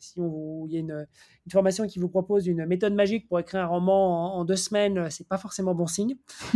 [0.04, 1.06] si il y a une,
[1.50, 5.26] formation qui vous propose une méthode magique pour écrire un roman en, deux semaines, c'est
[5.26, 6.16] pas forcément bon signe.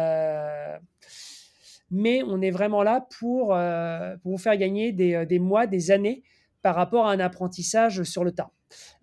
[0.00, 0.78] Euh,
[1.90, 5.66] mais on est vraiment là pour, euh, pour vous faire gagner des, euh, des, mois,
[5.66, 6.22] des années
[6.62, 8.50] par rapport à un apprentissage sur le tas.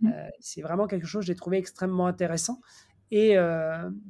[0.02, 0.12] Mmh.
[0.40, 2.62] c'est vraiment quelque chose que j'ai trouvé extrêmement intéressant.
[3.10, 3.36] Et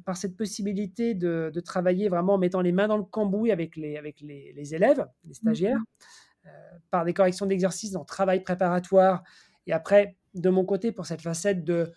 [0.04, 3.76] par cette possibilité de, de, travailler vraiment en mettant les mains dans le cambouis avec
[3.76, 6.48] les, avec les, les élèves, les stagiaires, mmh.
[6.90, 9.22] par des corrections d'exercices dans travail préparatoire
[9.66, 11.92] et après, de mon côté, pour cette facette de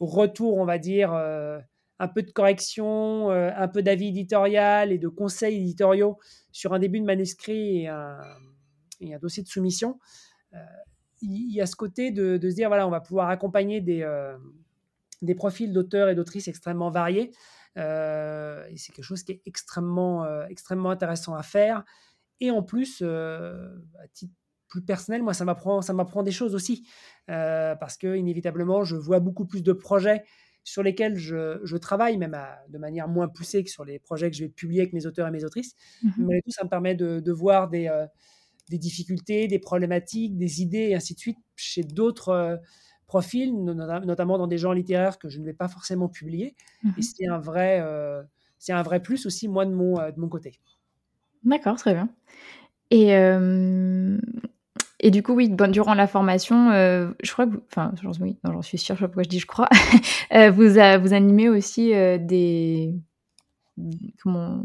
[0.00, 1.60] retour, on va dire, euh,
[2.02, 6.18] un peu de correction, euh, un peu d'avis éditorial et de conseils éditoriaux
[6.50, 10.00] sur un début de manuscrit et un, dossier de soumission,
[10.52, 10.58] euh,
[11.20, 14.04] il y, a ce côté de, se dire, voilà, on va pouvoir accompagner des,
[15.22, 17.30] des profils d'auteurs et d'autrices extrêmement variés.
[17.76, 21.84] c'est quelque chose qui est extrêmement, extrêmement intéressant à faire.
[22.40, 24.34] Et en plus, à titre
[24.72, 26.88] plus personnel, moi, ça m'apprend, des choses aussi,
[27.28, 30.24] euh, parce que inévitablement, je vois beaucoup plus de projets
[30.64, 32.36] sur lesquels je, travaille, même
[32.68, 35.28] de manière moins poussée que sur les projets que je vais publier avec mes auteurs
[35.28, 35.74] et mes autrices.
[36.02, 38.06] Mmh Mais tout, ça me permet de, voir des, euh,
[38.70, 42.56] des, difficultés, des problématiques, des idées, et ainsi de suite, chez d'autres euh,
[43.06, 46.54] profils, notamment dans des genres littéraires que je ne vais pas forcément publier.
[46.96, 47.84] Et c'est un, vrai,
[48.58, 50.58] c'est un vrai plus aussi, moi, de mon, de mon côté.
[51.44, 52.08] D'accord, très bien.
[52.90, 53.12] Et
[55.02, 58.78] et du coup, oui, durant la formation, euh, je crois que, enfin, oui, j'en suis
[58.78, 59.68] sûre, je sais pas pourquoi je dis je crois,
[60.32, 62.94] euh, vous, vous animez aussi euh, des,
[64.22, 64.62] comment,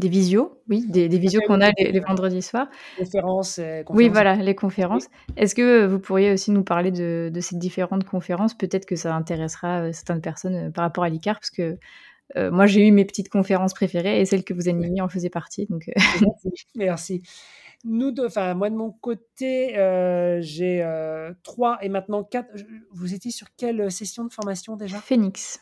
[0.00, 2.66] des visios, oui, des, des visios qu'on a les, vendredis soirs.
[2.98, 3.86] Conférences, conférences.
[3.90, 5.06] Oui, voilà, les conférences.
[5.36, 8.54] Est-ce que vous pourriez aussi nous parler de, de ces différentes conférences?
[8.54, 11.78] Peut-être que ça intéressera certaines personnes par rapport à l'ICAR, parce que
[12.50, 15.66] moi, j'ai eu mes petites conférences préférées et celle que vous animez en faisait partie.
[15.70, 15.88] Donc,
[16.74, 17.22] Merci.
[17.84, 22.48] Nous, enfin, moi de mon côté, euh, j'ai euh, trois et maintenant quatre.
[22.92, 24.98] Vous étiez sur quelle session de formation déjà?
[24.98, 25.60] Phoenix.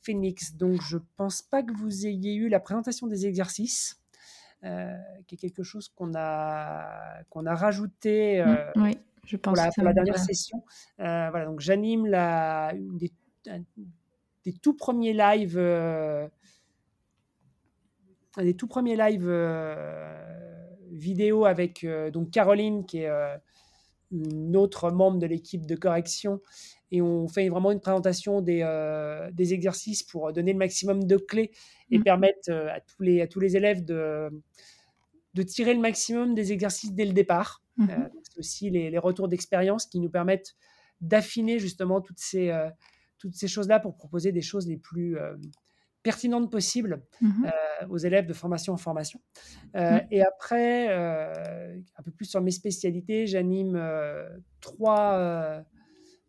[0.00, 0.54] Phoenix.
[0.54, 4.00] Donc, je pense pas que vous ayez eu la présentation des exercices,
[4.62, 8.44] qui est quelque chose qu'on a, qu'on a rajouté.
[8.44, 10.62] Mmh, oui, je pense pour la, dernière session.
[10.98, 13.12] voilà, donc j'anime la, des,
[14.44, 15.60] des, tout premiers lives,
[18.38, 19.28] des tout premiers lives
[20.96, 23.10] vidéo avec donc Caroline, qui est
[24.10, 26.40] une autre membre de l'équipe de correction.
[26.92, 31.16] Et on fait vraiment une présentation des, euh, des exercices pour donner le maximum de
[31.16, 31.50] clés
[31.90, 32.04] et mmh.
[32.04, 34.30] permettre euh, à, tous les, à tous les élèves de,
[35.34, 37.64] de tirer le maximum des exercices dès le départ.
[37.76, 37.90] Mmh.
[37.90, 40.54] Euh, c'est aussi les, les retours d'expérience qui nous permettent
[41.00, 42.50] d'affiner justement toutes ces,
[43.18, 45.18] toutes ces choses-là pour proposer des choses les plus
[46.06, 47.46] pertinentes possibles mmh
[47.90, 49.20] aux élèves de formation en formation.
[50.10, 53.78] Et après, un peu plus sur mes spécialités, j'anime
[54.60, 55.64] trois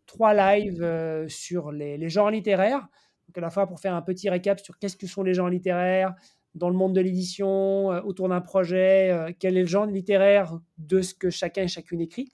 [0.08, 2.88] trois lives euh, sur les, genres littéraires.
[3.28, 5.50] Donc à la fois pour faire un petit récap sur qu'est-ce que sont les genres
[5.50, 6.14] littéraires
[6.54, 10.58] dans le monde de l'édition, euh, autour d'un projet, euh, quel est le genre littéraire
[10.78, 12.32] de ce que chacun et chacune écrit.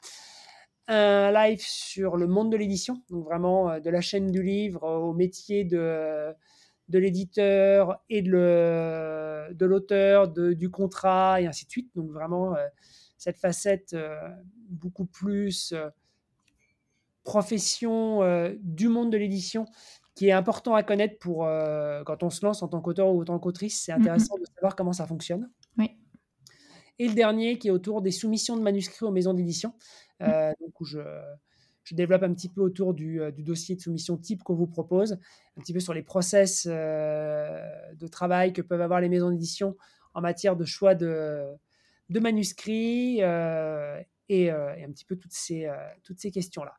[0.86, 5.14] Un live sur le monde de l'édition, donc vraiment de la chaîne du livre au
[5.14, 6.30] métier de,
[6.88, 11.90] de l'éditeur et de l'auteur, du contrat et ainsi de suite.
[11.94, 12.54] Donc vraiment
[13.16, 13.96] cette facette
[14.68, 15.74] beaucoup plus
[17.24, 19.66] profession euh, du monde de l'édition
[20.14, 23.22] qui est important à connaître pour euh, quand on se lance en tant qu'auteur ou
[23.22, 23.82] en tant qu'autrice.
[23.84, 25.50] C'est mmh intéressant de savoir comment ça fonctionne.
[25.76, 25.90] Oui.
[27.00, 29.70] Et le dernier qui est autour des soumissions de manuscrits aux maisons d'édition,
[30.20, 30.24] mmh.
[30.24, 31.00] euh, où je,
[31.84, 35.12] je, développe un petit peu autour du, du dossier de soumission type qu'on vous propose,
[35.56, 39.76] un petit peu sur les process de travail que peuvent avoir les maisons d'édition
[40.14, 41.46] en matière de choix de,
[42.10, 43.24] manuscrits et,
[44.28, 45.70] et, un petit peu toutes ces,
[46.02, 46.74] toutes ces questions-là.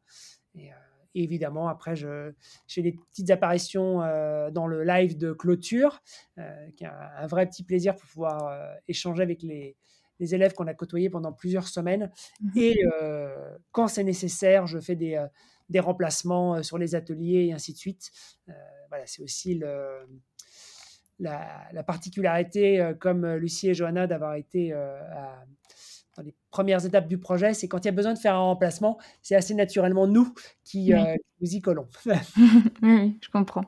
[0.55, 0.71] Et,
[1.13, 2.33] évidemment, après, je,
[2.67, 3.99] fais des petites apparitions
[4.51, 6.01] dans le live de clôture,
[6.75, 9.75] qui est un, vrai petit plaisir pour pouvoir échanger avec les,
[10.19, 12.11] les élèves qu'on a côtoyés pendant plusieurs semaines.
[12.41, 12.83] Mmh et
[13.71, 15.23] quand c'est nécessaire, je fais des,
[15.69, 18.11] des, remplacements sur les ateliers et ainsi de suite.
[18.89, 20.07] voilà, c'est aussi le,
[21.19, 25.45] la, la, particularité, comme Lucie et Johanna, d'avoir été à
[26.15, 28.39] dans les premières étapes du projet, c'est quand il y a besoin de faire un
[28.39, 31.87] remplacement, c'est assez naturellement nous qui, euh, nous y collons.
[32.81, 33.65] oui, je comprends.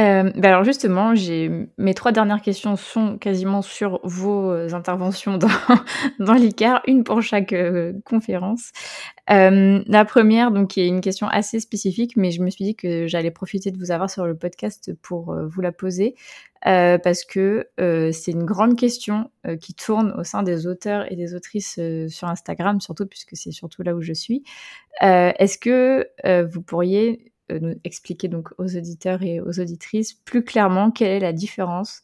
[0.00, 5.48] Euh, bah alors justement, j'ai mes trois dernières questions sont quasiment sur vos interventions dans,
[6.18, 8.70] dans l'ICAR, une pour chaque euh, conférence.
[9.30, 13.06] Euh, la première, donc, est une question assez spécifique, mais je me suis dit que
[13.06, 16.14] j'allais profiter de vous avoir sur le podcast pour vous la poser.
[16.66, 21.10] Euh, parce que euh, c'est une grande question euh, qui tourne au sein des auteurs
[21.10, 24.42] et des autrices sur Instagram, surtout puisque c'est surtout là où je suis.
[25.00, 26.06] Est-ce que
[26.52, 31.32] vous pourriez nous expliquer donc aux auditeurs et aux auditrices plus clairement quelle est la
[31.32, 32.02] différence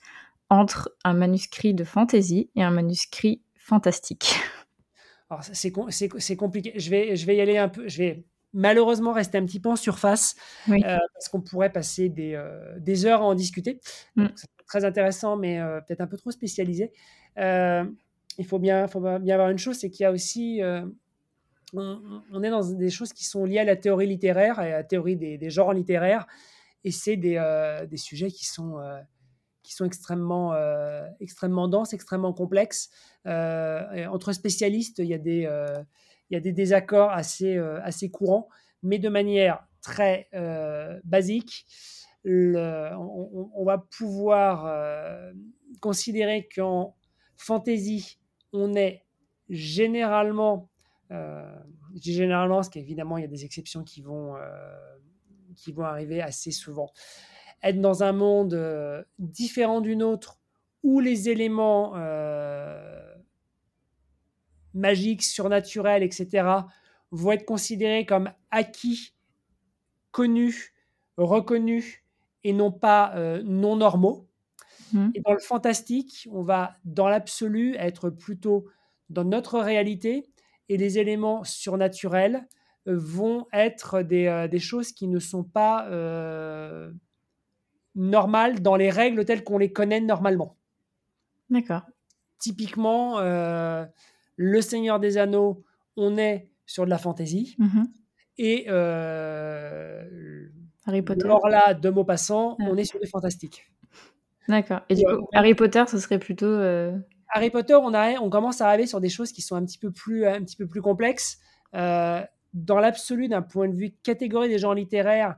[0.49, 4.37] entre un manuscrit de fantasy et un manuscrit fantastique
[5.31, 6.73] Alors c'est compliqué.
[6.77, 7.89] Je vais, je vais y aller un peu.
[7.89, 10.37] Je vais malheureusement rester un petit peu en surface
[10.69, 10.79] euh,
[11.13, 13.81] parce qu'on pourrait passer des, euh, des, heures à en discuter.
[14.15, 14.27] Mm.
[14.37, 16.93] C'est très intéressant, mais euh, peut-être un peu trop spécialisé.
[17.37, 20.61] il faut bien, faut bien avoir une chose, c'est qu'il y a aussi
[21.73, 24.85] on, est dans des choses qui sont liées à la théorie littéraire et à la
[24.85, 26.27] théorie des, genres littéraires,
[26.85, 27.41] et c'est des,
[27.89, 28.79] des, sujets qui sont,
[29.63, 30.55] qui sont extrêmement,
[31.21, 32.91] extrêmement denses, extrêmement complexes.
[33.25, 35.49] entre spécialistes, il y a des,
[36.31, 38.49] il y a des désaccords assez, euh, assez courants,
[38.83, 41.67] mais de manière très euh, basique.
[42.25, 45.33] on, va pouvoir euh,
[45.81, 46.97] considérer qu'en
[47.37, 48.19] fantasy,
[48.53, 49.05] on est
[49.49, 50.69] généralement,
[51.95, 54.35] généralement, parce qu'évidemment, il y a des exceptions qui vont,
[55.55, 56.91] qui vont arriver assez souvent,
[57.63, 60.41] être dans un monde différent du nôtre
[60.83, 61.95] où les éléments
[64.77, 66.49] magiques, surnaturels, etc.,
[67.11, 69.15] vont être considérés comme acquis,
[70.13, 70.75] connus,
[71.17, 72.03] reconnus
[72.45, 74.29] et non pas euh, non normaux.
[74.93, 75.09] Mmh.
[75.15, 78.67] Et dans le fantastique, on va dans l'absolu être plutôt
[79.09, 80.29] dans notre réalité
[80.69, 82.47] et les éléments surnaturels
[82.89, 85.89] euh, vont être des, euh, des, choses qui ne sont pas
[87.95, 90.57] normales dans les règles telles qu'on les connaît normalement.
[91.49, 91.83] D'accord.
[92.39, 95.65] Typiquement, le Seigneur des Anneaux,
[95.97, 97.57] on est sur de la fantaisie.
[97.59, 97.89] Mhm.
[98.39, 100.49] Et euh,
[100.85, 101.25] Harry Potter.
[101.25, 103.71] Alors là, de mots passants, on est sur du fantastique.
[104.49, 104.81] D'accord.
[104.89, 106.47] Et du coup, Harry Potter, ce serait plutôt.
[106.47, 106.97] Euh,
[107.31, 109.79] Harry Potter, on, a, on commence à arriver sur des choses qui sont un petit
[109.79, 111.39] peu plus, un petit peu plus complexes.
[111.75, 112.23] Euh,
[112.55, 115.37] dans l'absolu, d'un point de vue catégorie des genres littéraires,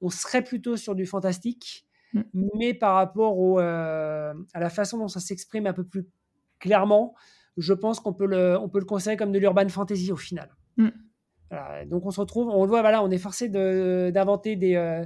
[0.00, 1.86] on serait plutôt sur du fantastique.
[2.12, 2.20] mmh.
[2.58, 6.06] mais par rapport au, à la façon dont ça s'exprime un peu plus
[6.58, 7.14] clairement,
[7.56, 10.50] je pense qu'on peut le, on peut le considérer comme de l'urban fantasy au final.
[10.76, 10.90] Mmh.
[11.86, 15.04] donc on se retrouve, on le voit, voilà, on est forcé d'inventer des,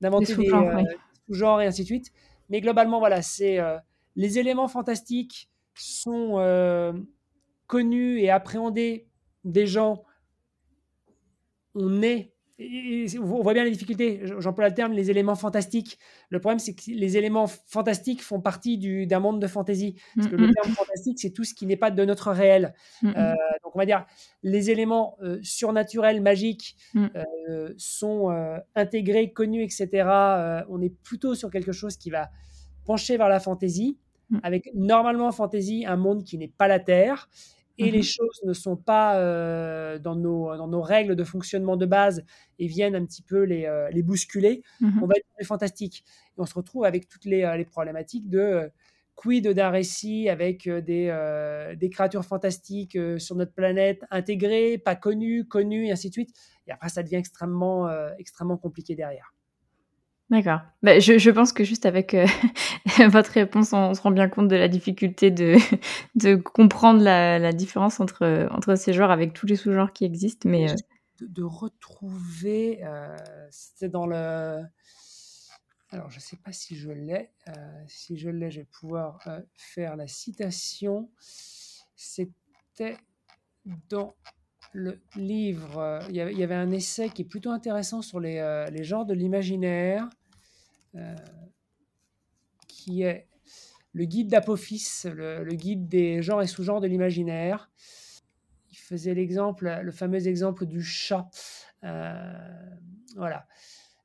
[0.00, 2.12] d'inventer des, sous-genres et ainsi de suite.
[2.48, 3.58] Mais globalement, voilà, c'est
[4.16, 7.04] les éléments fantastiques sont
[7.66, 9.08] connus et appréhendés
[9.44, 10.04] des gens.
[11.74, 12.32] On est
[13.20, 14.22] on voit bien les difficultés.
[14.38, 15.98] J'emploie le terme les éléments fantastiques.
[16.30, 19.96] Le problème, c'est que les éléments fantastiques font partie d'un monde de fantasy.
[20.16, 22.74] Parce que le terme fantastique, c'est tout ce qui n'est pas de notre réel.
[23.04, 23.32] Euh,
[23.64, 24.06] donc, on va dire
[24.42, 27.06] les éléments euh, surnaturels, magiques, mm.
[27.48, 28.30] euh, sont
[28.74, 29.88] intégrés, connus, etc.
[30.68, 32.30] on est plutôt sur quelque chose qui va
[32.84, 33.98] pencher vers la fantasy,
[34.30, 34.38] mm.
[34.42, 37.28] avec normalement fantasy un monde qui n'est pas la Terre
[37.78, 41.76] et les mmh choses ne sont pas euh, dans, nos, dans nos règles de fonctionnement
[41.76, 42.24] de base
[42.58, 46.04] et viennent un petit peu les, euh, les bousculer, mmh on va être fantastique.
[46.36, 48.70] Et on se retrouve avec toutes les, euh, les problématiques de
[49.14, 55.86] quid d'un récit avec des, des créatures fantastiques sur notre planète intégrées, pas connues, connues,
[55.86, 56.30] et ainsi de suite.
[56.66, 59.34] Et après, ça devient extrêmement, extrêmement compliqué derrière.
[60.32, 60.60] D'accord.
[60.82, 62.26] Bah, je, je, pense que juste avec euh,
[63.10, 65.56] votre réponse, on, se rend bien compte de la difficulté de,
[66.14, 70.48] de comprendre la, la, différence entre, entre ces genres avec tous les sous-genres qui existent.
[70.48, 70.74] Mais, euh,
[71.20, 73.14] de, retrouver, euh,
[73.50, 74.62] c'était dans le...
[75.90, 77.28] Alors, je ne sais pas si je l'ai.
[77.86, 81.10] si je l'ai, je vais pouvoir faire la citation.
[81.94, 82.96] C'était
[83.90, 84.14] dans
[84.72, 89.04] le livre, il y avait un essai qui est plutôt intéressant sur les, les genres
[89.04, 90.08] de l'imaginaire.
[90.96, 91.14] Euh,
[92.68, 93.28] qui est
[93.92, 97.70] le guide d'Apophis, le, guide des genres et sous-genres de l'imaginaire.
[98.70, 101.28] Il faisait l'exemple, le fameux exemple du chat.
[101.84, 102.34] Euh,
[103.16, 103.46] voilà.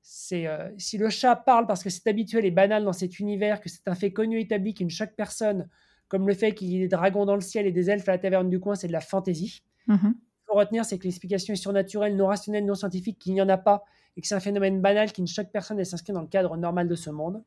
[0.01, 3.61] C'est euh, si le chat parle parce que c'est habituel et banal dans cet univers,
[3.61, 5.69] que c'est un fait connu et établi qu'une chaque personne,
[6.09, 8.11] comme le fait qu'il y ait des dragons dans le ciel et des elfes à
[8.11, 9.63] la taverne du coin, c'est de la fantaisie.
[9.87, 10.13] Ce qu'il
[10.45, 13.57] faut retenir, c'est que l'explication est surnaturelle, non rationnelle, non scientifique, qu'il n'y en a
[13.57, 13.85] pas
[14.17, 16.57] et que c'est un phénomène banal qui ne choque personne et s'inscrit dans le cadre
[16.57, 17.43] normal de ce monde.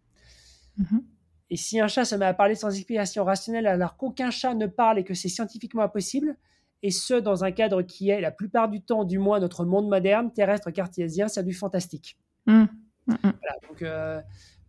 [0.79, 1.03] Mhm.
[1.51, 4.67] Et si un chat se met à parler sans explication rationnelle alors qu'aucun chat ne
[4.67, 6.37] parle et que c'est scientifiquement impossible,
[6.83, 9.89] et ce dans un cadre qui est la plupart du temps, du moins notre monde
[9.89, 12.17] moderne, terrestre, cartésien, c'est du fantastique.
[12.47, 12.69] Mhm.
[13.09, 13.17] Mhm.
[13.23, 14.21] Voilà, donc, euh,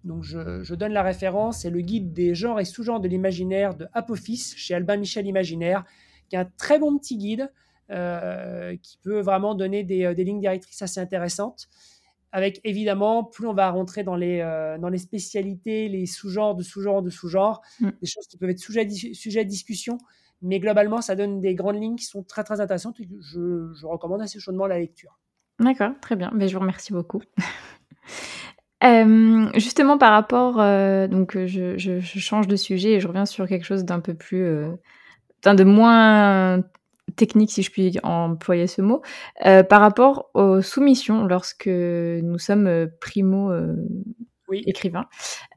[0.03, 3.75] donc je, je, donne la référence, c'est le guide des genres et sous-genres de l'imaginaire
[3.75, 5.85] de Apophis chez Albin Michel Imaginaire,
[6.29, 7.51] qui est un très bon petit guide
[8.81, 11.67] qui peut vraiment donner des, euh, des, lignes directrices assez intéressantes.
[12.31, 16.63] Avec évidemment, plus on va rentrer dans les, euh, dans les spécialités, les sous-genres de
[16.63, 17.89] sous-genres de sous-genres, mm.
[18.01, 19.97] des choses qui peuvent être sujet, sujet à discussion.
[20.41, 23.85] Mais globalement, ça donne des grandes lignes qui sont très très intéressantes et je, je
[23.85, 25.19] recommande assez chaudement la lecture.
[25.59, 26.31] D'accord, très bien.
[26.33, 27.21] Mais je vous remercie beaucoup.
[29.55, 30.55] justement, par rapport,
[31.09, 34.15] donc je, je, je, change de sujet et je reviens sur quelque chose d'un peu
[34.15, 34.43] plus,
[35.43, 36.63] de moins
[37.15, 39.01] technique, si je puis employer ce mot,
[39.45, 43.75] euh, par rapport aux soumissions lorsque nous sommes euh, primo euh,
[44.65, 45.07] écrivains,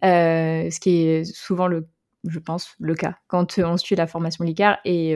[0.03, 1.88] ce qui est souvent le
[2.27, 4.79] je pense, le cas quand on suit la formation LICAR.
[4.87, 5.14] Et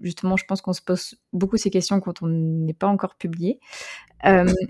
[0.00, 3.60] justement, je pense qu'on se pose beaucoup ces questions quand on n'est pas encore publié.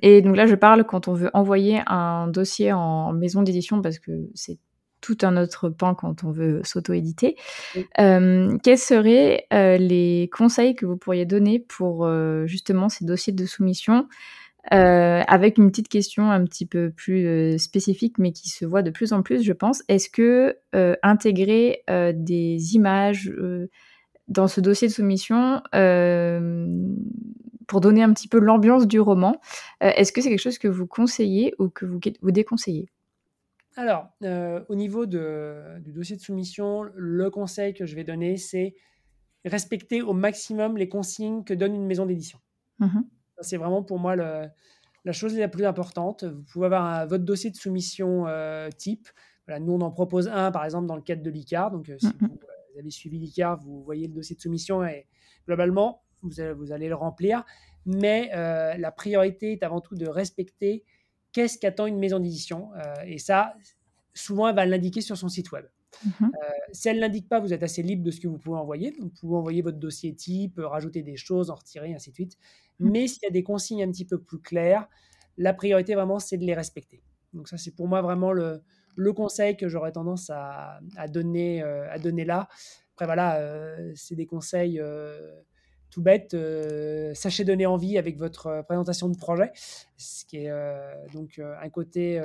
[0.03, 3.99] et donc là, je parle quand on veut envoyer un dossier en maison d'édition parce
[3.99, 4.59] que c'est
[5.01, 7.37] tout un autre pan quand on veut s'auto-éditer.
[7.99, 13.33] Euh, quels seraient euh, les conseils que vous pourriez donner pour euh, justement ces dossiers
[13.33, 14.09] de soumission
[14.71, 19.15] avec une petite question un petit peu plus spécifique, mais qui se voit de plus
[19.15, 19.83] en plus, je pense.
[19.89, 20.59] Est-ce que
[21.03, 23.33] intégrer des images
[24.29, 25.63] dans ce dossier de soumission
[27.67, 29.41] pour donner un petit peu l'ambiance du roman,
[29.81, 32.91] est-ce que c'est quelque chose que vous conseillez ou que vous, vous déconseillez?
[33.77, 38.75] Alors, euh, au niveau du dossier de soumission, le conseil que je vais donner, c'est
[39.45, 42.39] respecter au maximum les consignes que donne une maison d'édition.
[42.79, 43.01] Mmh
[43.43, 46.25] c'est vraiment pour moi la chose la plus importante.
[46.25, 49.09] Vous pouvez avoir votre dossier de soumission euh, type.
[49.47, 51.71] Voilà, nous, on en propose un, par exemple, dans le cadre de l'ICAR.
[51.71, 55.07] Donc, euh, si mmh vous, avez suivi l'ICAR, vous voyez le dossier de soumission et
[55.47, 57.47] globalement, vous allez, le remplir.
[57.87, 58.29] Mais
[58.77, 60.85] la priorité est avant tout de respecter
[61.33, 62.71] qu'est-ce qu'attend une maison d'édition.
[62.75, 63.55] Euh, et ça,
[64.15, 65.67] souvent, elle va l'indiquer sur son site web.
[66.05, 66.13] Mhm.
[66.23, 68.59] Euh, si elle ne l'indique pas, vous êtes assez libre de ce que vous pouvez
[68.59, 68.95] envoyer.
[69.01, 72.39] Vous pouvez envoyer votre dossier type, euh, rajouter des choses, en retirer, ainsi de suite.
[72.79, 72.91] Mhm.
[72.91, 74.89] Mais s'il y a des consignes un petit peu plus claires,
[75.37, 77.03] la priorité vraiment, c'est de les respecter.
[77.33, 78.63] Donc ça, c'est pour moi vraiment le,
[78.97, 82.49] le conseil que j'aurais tendance à, à donner, à donner là.
[82.93, 83.41] Après, voilà,
[83.95, 84.83] c'est des conseils
[85.91, 86.37] tout bête,
[87.15, 89.53] sachez donner envie avec votre présentation de projet,
[89.97, 90.53] ce qui est
[91.13, 92.23] donc un côté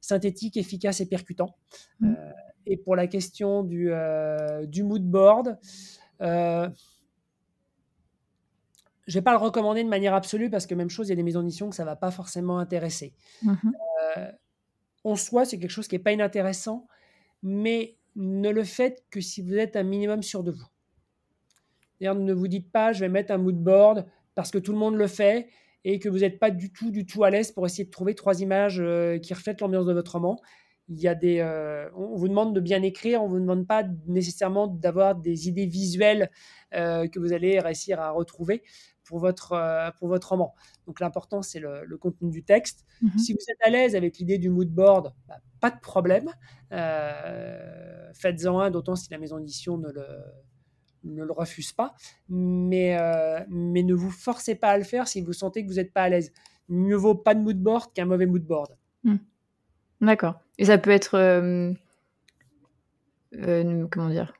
[0.00, 1.56] synthétique, efficace et percutant.
[2.00, 2.14] Mmh.
[2.66, 3.90] et pour la question du,
[4.64, 5.58] du mood board,
[6.20, 6.66] je
[9.06, 11.16] ne vais pas le recommander de manière absolue parce que même chose, il y a
[11.16, 13.14] des maisons d'édition que ça ne va pas forcément intéresser.
[13.42, 13.70] Mmh
[15.04, 16.88] en soi, c'est quelque chose qui n'est pas inintéressant,
[17.42, 20.66] mais ne le faites que si vous êtes un minimum sûr de vous.
[22.00, 24.96] Ne vous dites pas, je vais mettre un mood board parce que tout le monde
[24.96, 25.48] le fait
[25.84, 28.14] et que vous n'êtes pas du tout, du tout à l'aise pour essayer de trouver
[28.14, 30.40] trois images euh, qui reflètent l'ambiance de votre roman.
[30.88, 33.84] Il y a des, euh, on vous demande de bien écrire, on vous demande pas
[34.06, 36.30] nécessairement d'avoir des idées visuelles
[36.74, 38.62] euh, que vous allez réussir à retrouver
[39.02, 40.54] pour votre, pour votre roman.
[40.86, 42.84] Donc l'important, c'est le, contenu du texte.
[43.02, 43.18] Mhm.
[43.18, 46.30] Si vous êtes à l'aise avec l'idée du mood board, bah, pas de problème.
[46.70, 50.06] Faites-en un, d'autant si la maison d'édition ne le,
[51.04, 51.94] ne le refuse pas,
[52.28, 55.76] mais, euh, mais ne vous forcez pas à le faire si vous sentez que vous
[55.76, 56.32] n'êtes pas à l'aise.
[56.68, 58.76] Mieux vaut pas de mood board qu'un mauvais mood board.
[59.04, 59.16] Hmm.
[60.00, 60.40] D'accord.
[60.58, 61.14] Et ça peut être.
[61.14, 61.72] Euh,
[63.34, 64.32] euh, comment dire?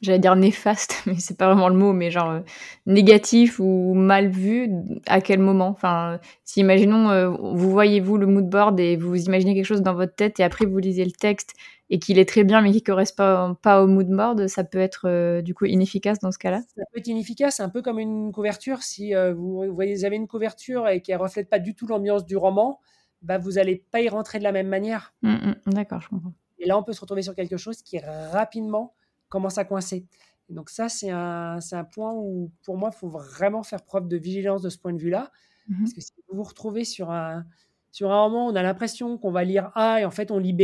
[0.00, 2.40] J'allais dire néfaste, mais c'est pas vraiment le mot, mais genre
[2.86, 4.70] négatif ou mal vu,
[5.06, 5.68] à quel moment?
[5.68, 9.94] Enfin, si imaginons, vous voyez vous le mood board et vous imaginez quelque chose dans
[9.94, 11.54] votre tête et après vous lisez le texte
[11.92, 14.78] et qu'il est très bien mais qui ne correspond pas au mood board, ça peut
[14.78, 16.62] être euh, du coup inefficace dans ce cas-là?
[16.74, 18.82] Ça peut être inefficace, c'est un peu comme une couverture.
[18.82, 21.86] Si euh, vous, voyez, vous avez une couverture et qui ne reflète pas du tout
[21.86, 22.80] l'ambiance du roman,
[23.20, 25.12] bah, vous n'allez pas y rentrer de la même manière.
[25.20, 25.32] Mmh,
[25.66, 26.32] mmh, d'accord, je comprends.
[26.58, 28.94] Et là, on peut se retrouver sur quelque chose qui rapidement
[29.32, 30.04] commence à coincer.
[30.50, 34.18] donc ça, c'est un, un, point où, pour moi, il faut vraiment faire preuve de
[34.18, 35.32] vigilance de ce point de vue-là.
[35.68, 37.46] Mmh Parce que si vous vous retrouvez sur un,
[37.92, 40.52] sur un roman, on a l'impression qu'on va lire A et en fait on lit
[40.52, 40.62] B,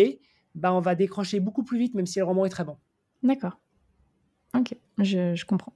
[0.54, 2.76] bah, on va décrocher beaucoup plus vite, même si le roman est très bon.
[3.22, 3.58] D'accord.
[4.54, 5.72] Ok, je, comprends.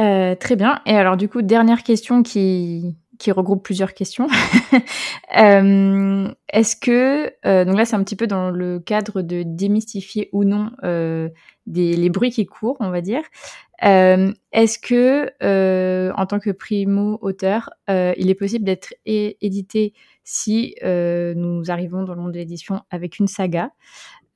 [0.00, 0.80] Euh, très bien.
[0.86, 4.28] Et alors, du coup, dernière question qui, qui regroupe plusieurs questions.
[5.36, 10.28] Euh, est-ce que, euh, donc là, c'est un petit peu dans le cadre de démystifier
[10.32, 10.70] ou non
[11.66, 13.22] des, les bruits qui courent, on va dire.
[13.80, 19.92] Est-ce que, en tant que primo-auteur, il est possible d'être édité
[20.24, 23.70] si euh, nous arrivons dans le monde de l'édition avec une saga?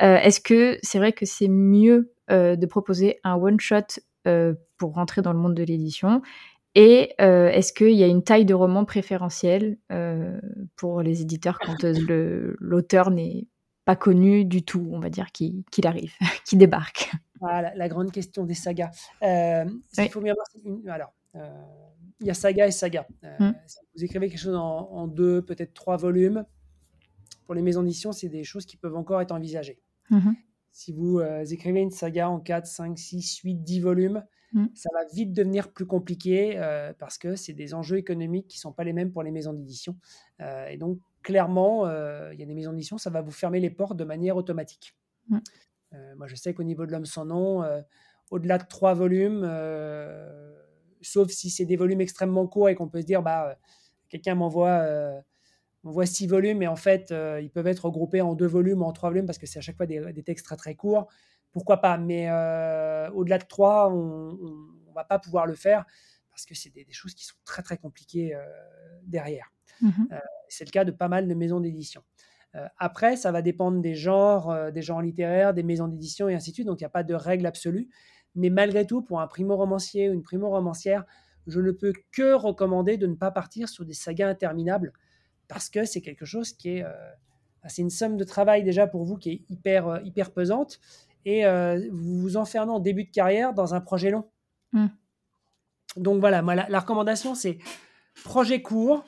[0.02, 4.00] Euh, est-ce que c'est vrai que c'est mieux euh, de proposer un one-shot
[4.76, 6.20] pour rentrer dans le monde de l'édition?
[6.74, 9.78] Et est-ce qu'il y a une taille de roman préférentielle
[10.76, 13.48] pour les éditeurs quand l'auteur n'est
[13.84, 16.12] pas connu du tout, on va dire, qu'il arrive,
[16.44, 17.10] qui débarque?
[17.40, 18.90] Voilà, la grande question des sagas.
[19.22, 20.46] Il faut bien voir.
[20.94, 21.14] Alors,
[22.20, 23.06] il y a saga et saga.
[23.24, 23.52] Euh.
[23.66, 26.44] Si vous écrivez quelque chose en, deux, peut-être trois volumes,
[27.46, 29.80] pour les maisons d'édition, c'est des choses qui peuvent encore être envisagées.
[30.10, 30.34] Mm-hmm.
[30.72, 34.66] Si vous euh, écrivez une saga en 4, 5, 6, 8, 10 volumes, mm.
[34.74, 38.62] ça va vite devenir plus compliqué euh, parce que c'est des enjeux économiques qui ne
[38.62, 39.96] sont pas les mêmes pour les maisons d'édition.
[40.40, 41.86] et donc, clairement,
[42.32, 44.94] il y a des maisons d'édition, ça va vous fermer les portes de manière automatique.
[45.28, 45.38] Mm.
[46.16, 47.64] moi, je sais qu'au niveau de l'homme sans nom,
[48.30, 49.44] au-delà de trois volumes,
[51.02, 53.54] sauf si c'est des volumes extrêmement courts et qu'on peut se dire, bah, euh,
[54.08, 55.20] quelqu'un m'envoie euh,
[55.82, 58.92] voit six volumes et en fait, euh, ils peuvent être regroupés en deux volumes, en
[58.92, 61.08] trois volumes, parce que c'est à chaque fois des, textes très très courts.
[61.52, 62.30] Pourquoi pas Mais
[63.12, 65.84] au-delà de trois, on ne va pas pouvoir le faire
[66.30, 68.36] parce que c'est des, choses qui sont très très compliquées
[69.02, 69.52] derrière.
[69.80, 70.04] Mmh
[70.50, 72.02] c'est le cas de pas mal de maisons d'édition.
[72.78, 76.54] après, ça va dépendre des genres, des genres littéraires, des maisons d'édition et ainsi de
[76.54, 76.66] suite.
[76.66, 77.90] Donc, il n'y a pas de règle absolue.
[78.34, 81.04] Mais malgré tout, pour un primo-romancier ou une primo-romancière,
[81.48, 84.92] je ne peux que recommander de ne pas partir sur des sagas interminables
[85.48, 86.84] parce que c'est quelque chose qui est.
[86.84, 86.92] Euh,
[87.66, 90.78] c'est une somme de travail déjà pour vous qui est hyper, euh, hyper pesante
[91.28, 94.30] et euh, vous vous enfermez en début de carrière dans un projet long.
[94.72, 94.86] Hmm.
[95.96, 97.58] Donc voilà, la, recommandation, c'est
[98.24, 99.04] projet court,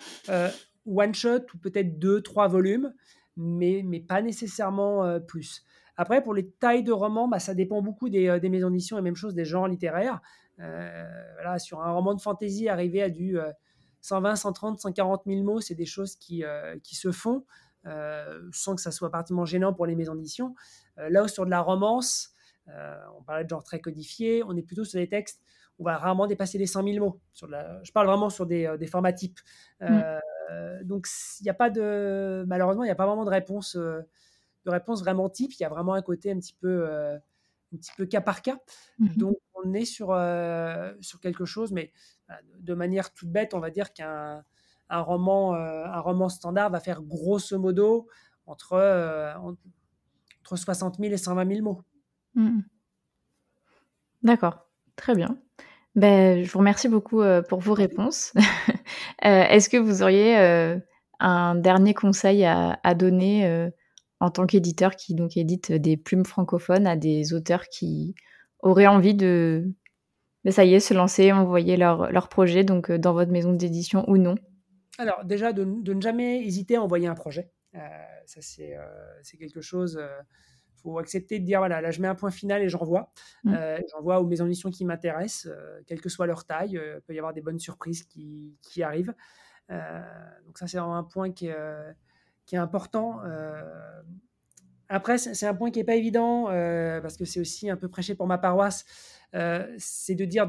[0.87, 2.93] one shot ou peut-être deux, trois volumes,
[3.37, 5.65] mais, mais pas nécessairement plus.
[6.01, 9.03] Après, pour les tailles de romans, bah, ça dépend beaucoup des, euh, maisons d'édition et
[9.03, 10.23] même chose des genres littéraires.
[10.59, 13.37] Euh, sur un roman de fantasy, arriver à du
[14.01, 17.45] 120, 130, 140 000 mots, c'est des choses qui, euh, qui se font
[17.85, 20.55] sans que ça soit particulièrement gênant pour les maisons d'édition.
[20.97, 22.35] là où sur de la romance,
[22.67, 25.41] on parlait de genre très codifié, on est plutôt sur des textes
[25.79, 27.23] on va rarement dépasser les 100 000 mots.
[27.33, 29.41] Sur je parle vraiment sur des, formats types.
[29.81, 30.03] Mm.
[30.83, 31.07] donc,
[31.41, 32.45] il n'y a pas de.
[32.47, 33.79] Malheureusement, il n'y a pas vraiment de réponse
[34.65, 35.53] de réponse vraiment type.
[35.53, 38.43] Il y a vraiment un côté un petit peu, euh, un petit peu cas par
[38.43, 38.59] cas.
[38.99, 41.93] Mmh Donc, on est sur, euh, sur quelque chose, mais
[42.29, 44.45] bah, de manière toute bête, on va dire qu'un
[44.91, 48.09] un roman, euh, un roman standard va faire grosso modo
[48.47, 48.75] entre,
[50.43, 51.83] entre 60 000 et 120 000 mots.
[52.35, 52.61] Mmh
[54.23, 54.67] D'accord,
[54.97, 55.39] très bien.
[55.95, 58.35] Ben, je vous remercie beaucoup pour vos réponses.
[59.23, 60.37] Est-ce que vous auriez
[61.21, 63.71] un dernier conseil à, donner
[64.21, 68.15] en tant qu'éditeur qui donc édite des plumes francophones à des auteurs qui
[68.59, 69.73] auraient envie de,
[70.45, 74.35] ben, se lancer, envoyer leur, leur projet donc dans votre maison d'édition ou non?
[75.01, 77.51] Alors déjà de, ne jamais hésiter à envoyer un projet.
[78.27, 78.77] ça c'est
[79.39, 80.01] quelque chose
[80.83, 83.13] faut accepter de dire voilà, là je mets un point final et j'envoie.
[83.45, 83.55] Mmh.
[83.55, 86.77] Euh, j'envoie aux maisons d'édition qui m'intéressent, euh, quelle que soit leur taille.
[86.77, 89.15] Euh, il peut y avoir des bonnes surprises qui, qui arrivent.
[89.69, 91.57] donc ça, c'est un point qui est,
[92.47, 93.21] qui est important.
[94.89, 96.47] après, c'est un point qui n'est pas évident
[97.03, 98.85] parce que c'est aussi un peu prêché pour ma paroisse.
[99.33, 100.49] C'est de dire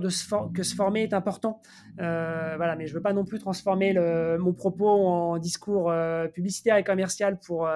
[0.54, 1.62] que se former est important.
[1.98, 3.94] voilà, mais je ne veux pas non plus transformer
[4.40, 5.94] mon propos en discours
[6.34, 7.68] publicitaire et commercial pour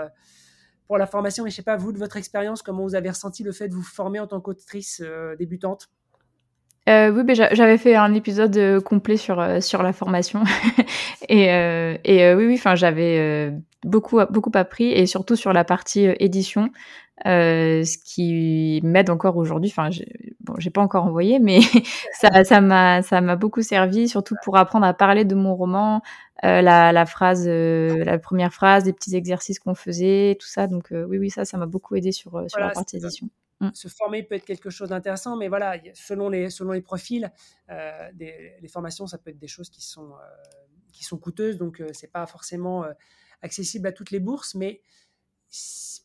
[0.88, 1.44] pour la formation.
[1.44, 3.74] Mais je sais pas, vous, de votre expérience, comment vous avez ressenti le fait de
[3.74, 5.90] vous former en tant qu'autrice euh, débutante?
[6.88, 10.44] Euh, oui, ben, j'avais fait un épisode euh, complet sur sur la formation
[11.30, 11.46] et,
[12.04, 13.52] et oui, oui, enfin j'avais
[13.84, 16.70] beaucoup beaucoup appris et surtout sur la partie édition,
[17.26, 19.72] ce qui m'aide encore aujourd'hui.
[19.76, 19.90] Enfin,
[20.42, 21.60] bon, j'ai pas encore envoyé, mais
[22.20, 26.02] ça ça m'a ça m'a beaucoup servi, surtout pour apprendre à parler de mon roman,
[26.44, 30.68] euh, la, phrase, euh, la première phrase, des petits exercices qu'on faisait, tout ça.
[30.68, 33.30] Donc euh, oui, oui, ça, ça m'a beaucoup aidé sur, sur la partie édition.
[33.66, 33.72] Mm.
[33.74, 37.32] Se former peut être quelque chose d'intéressant, mais voilà, selon les, selon les profils,
[38.18, 40.14] les formations, ça peut être des choses qui sont,
[40.92, 42.86] qui sont coûteuses, donc c'est pas forcément
[43.42, 44.82] accessible à toutes les bourses, mais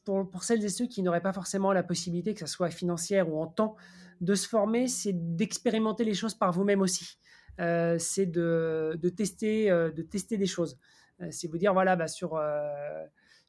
[0.05, 3.33] pour, pour, celles et ceux qui n'auraient pas forcément la possibilité, que ce soit financière
[3.33, 3.77] ou en temps,
[4.21, 7.19] de se former, c'est d'expérimenter les choses par vous-même aussi.
[7.59, 10.79] Euh, c'est de, tester, euh, de tester des choses.
[11.21, 12.41] Euh, c'est vous dire, voilà, bah, sur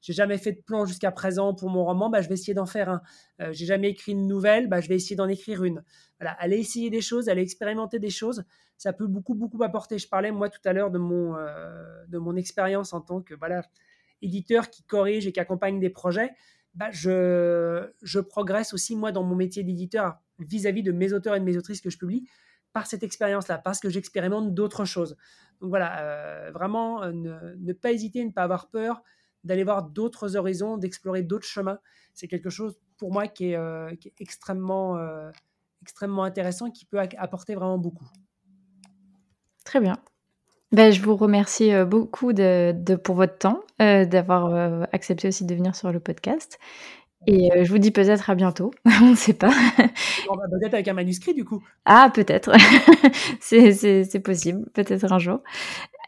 [0.01, 2.65] j'ai jamais fait de plan jusqu'à présent pour mon roman, bah, je vais essayer d'en
[2.65, 3.01] faire un.
[3.51, 5.83] j'ai jamais écrit une nouvelle, bah, je vais essayer d'en écrire une.
[6.19, 8.43] Voilà, aller essayer des choses, aller expérimenter des choses,
[8.77, 9.97] ça peut beaucoup beaucoup apporter.
[9.97, 11.35] Je parlais moi tout à l'heure de mon
[12.07, 13.63] de mon expérience en tant que voilà
[14.21, 16.31] éditeur qui corrige et qui accompagne des projets.
[16.73, 21.39] Bah, je, je progresse aussi moi dans mon métier d'éditeur vis-à-vis de mes auteurs et
[21.39, 22.27] de mes autrices que je publie
[22.73, 25.17] par cette expérience-là, parce que j'expérimente d'autres choses.
[25.59, 29.03] Donc voilà, euh, vraiment euh, ne, pas hésiter, ne pas avoir peur
[29.43, 31.79] d'aller voir d'autres horizons, d'explorer d'autres chemins.
[32.13, 34.99] C'est quelque chose pour moi qui est, euh, extrêmement,
[35.81, 38.07] extrêmement intéressant qui peut apporter vraiment beaucoup.
[39.65, 39.97] Très bien.
[40.71, 45.91] Ben, je vous remercie beaucoup de, pour votre temps, d'avoir accepté aussi de venir sur
[45.91, 46.59] le podcast.
[47.27, 49.51] Et euh, je vous dis peut-être à bientôt, on ne sait pas.
[50.27, 51.63] peut-être avec un manuscrit du coup.
[51.85, 52.51] Ah, peut-être.
[53.39, 55.39] c'est possible, peut-être un jour.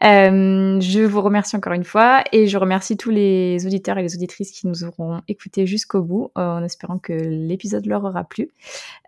[0.02, 4.16] Euh, je vous remercie encore une fois et je remercie tous les auditeurs et les
[4.16, 8.50] auditrices qui nous auront écoutés jusqu'au bout euh, en espérant que l'épisode leur aura plu.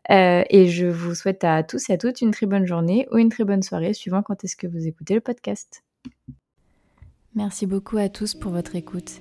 [0.09, 3.31] et je vous souhaite à tous et à toutes une très bonne journée ou une
[3.31, 5.83] très bonne soirée suivant quand est-ce que vous écoutez le podcast.
[7.35, 9.21] Merci beaucoup à tous pour votre écoute.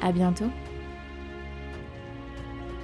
[0.00, 0.50] À bientôt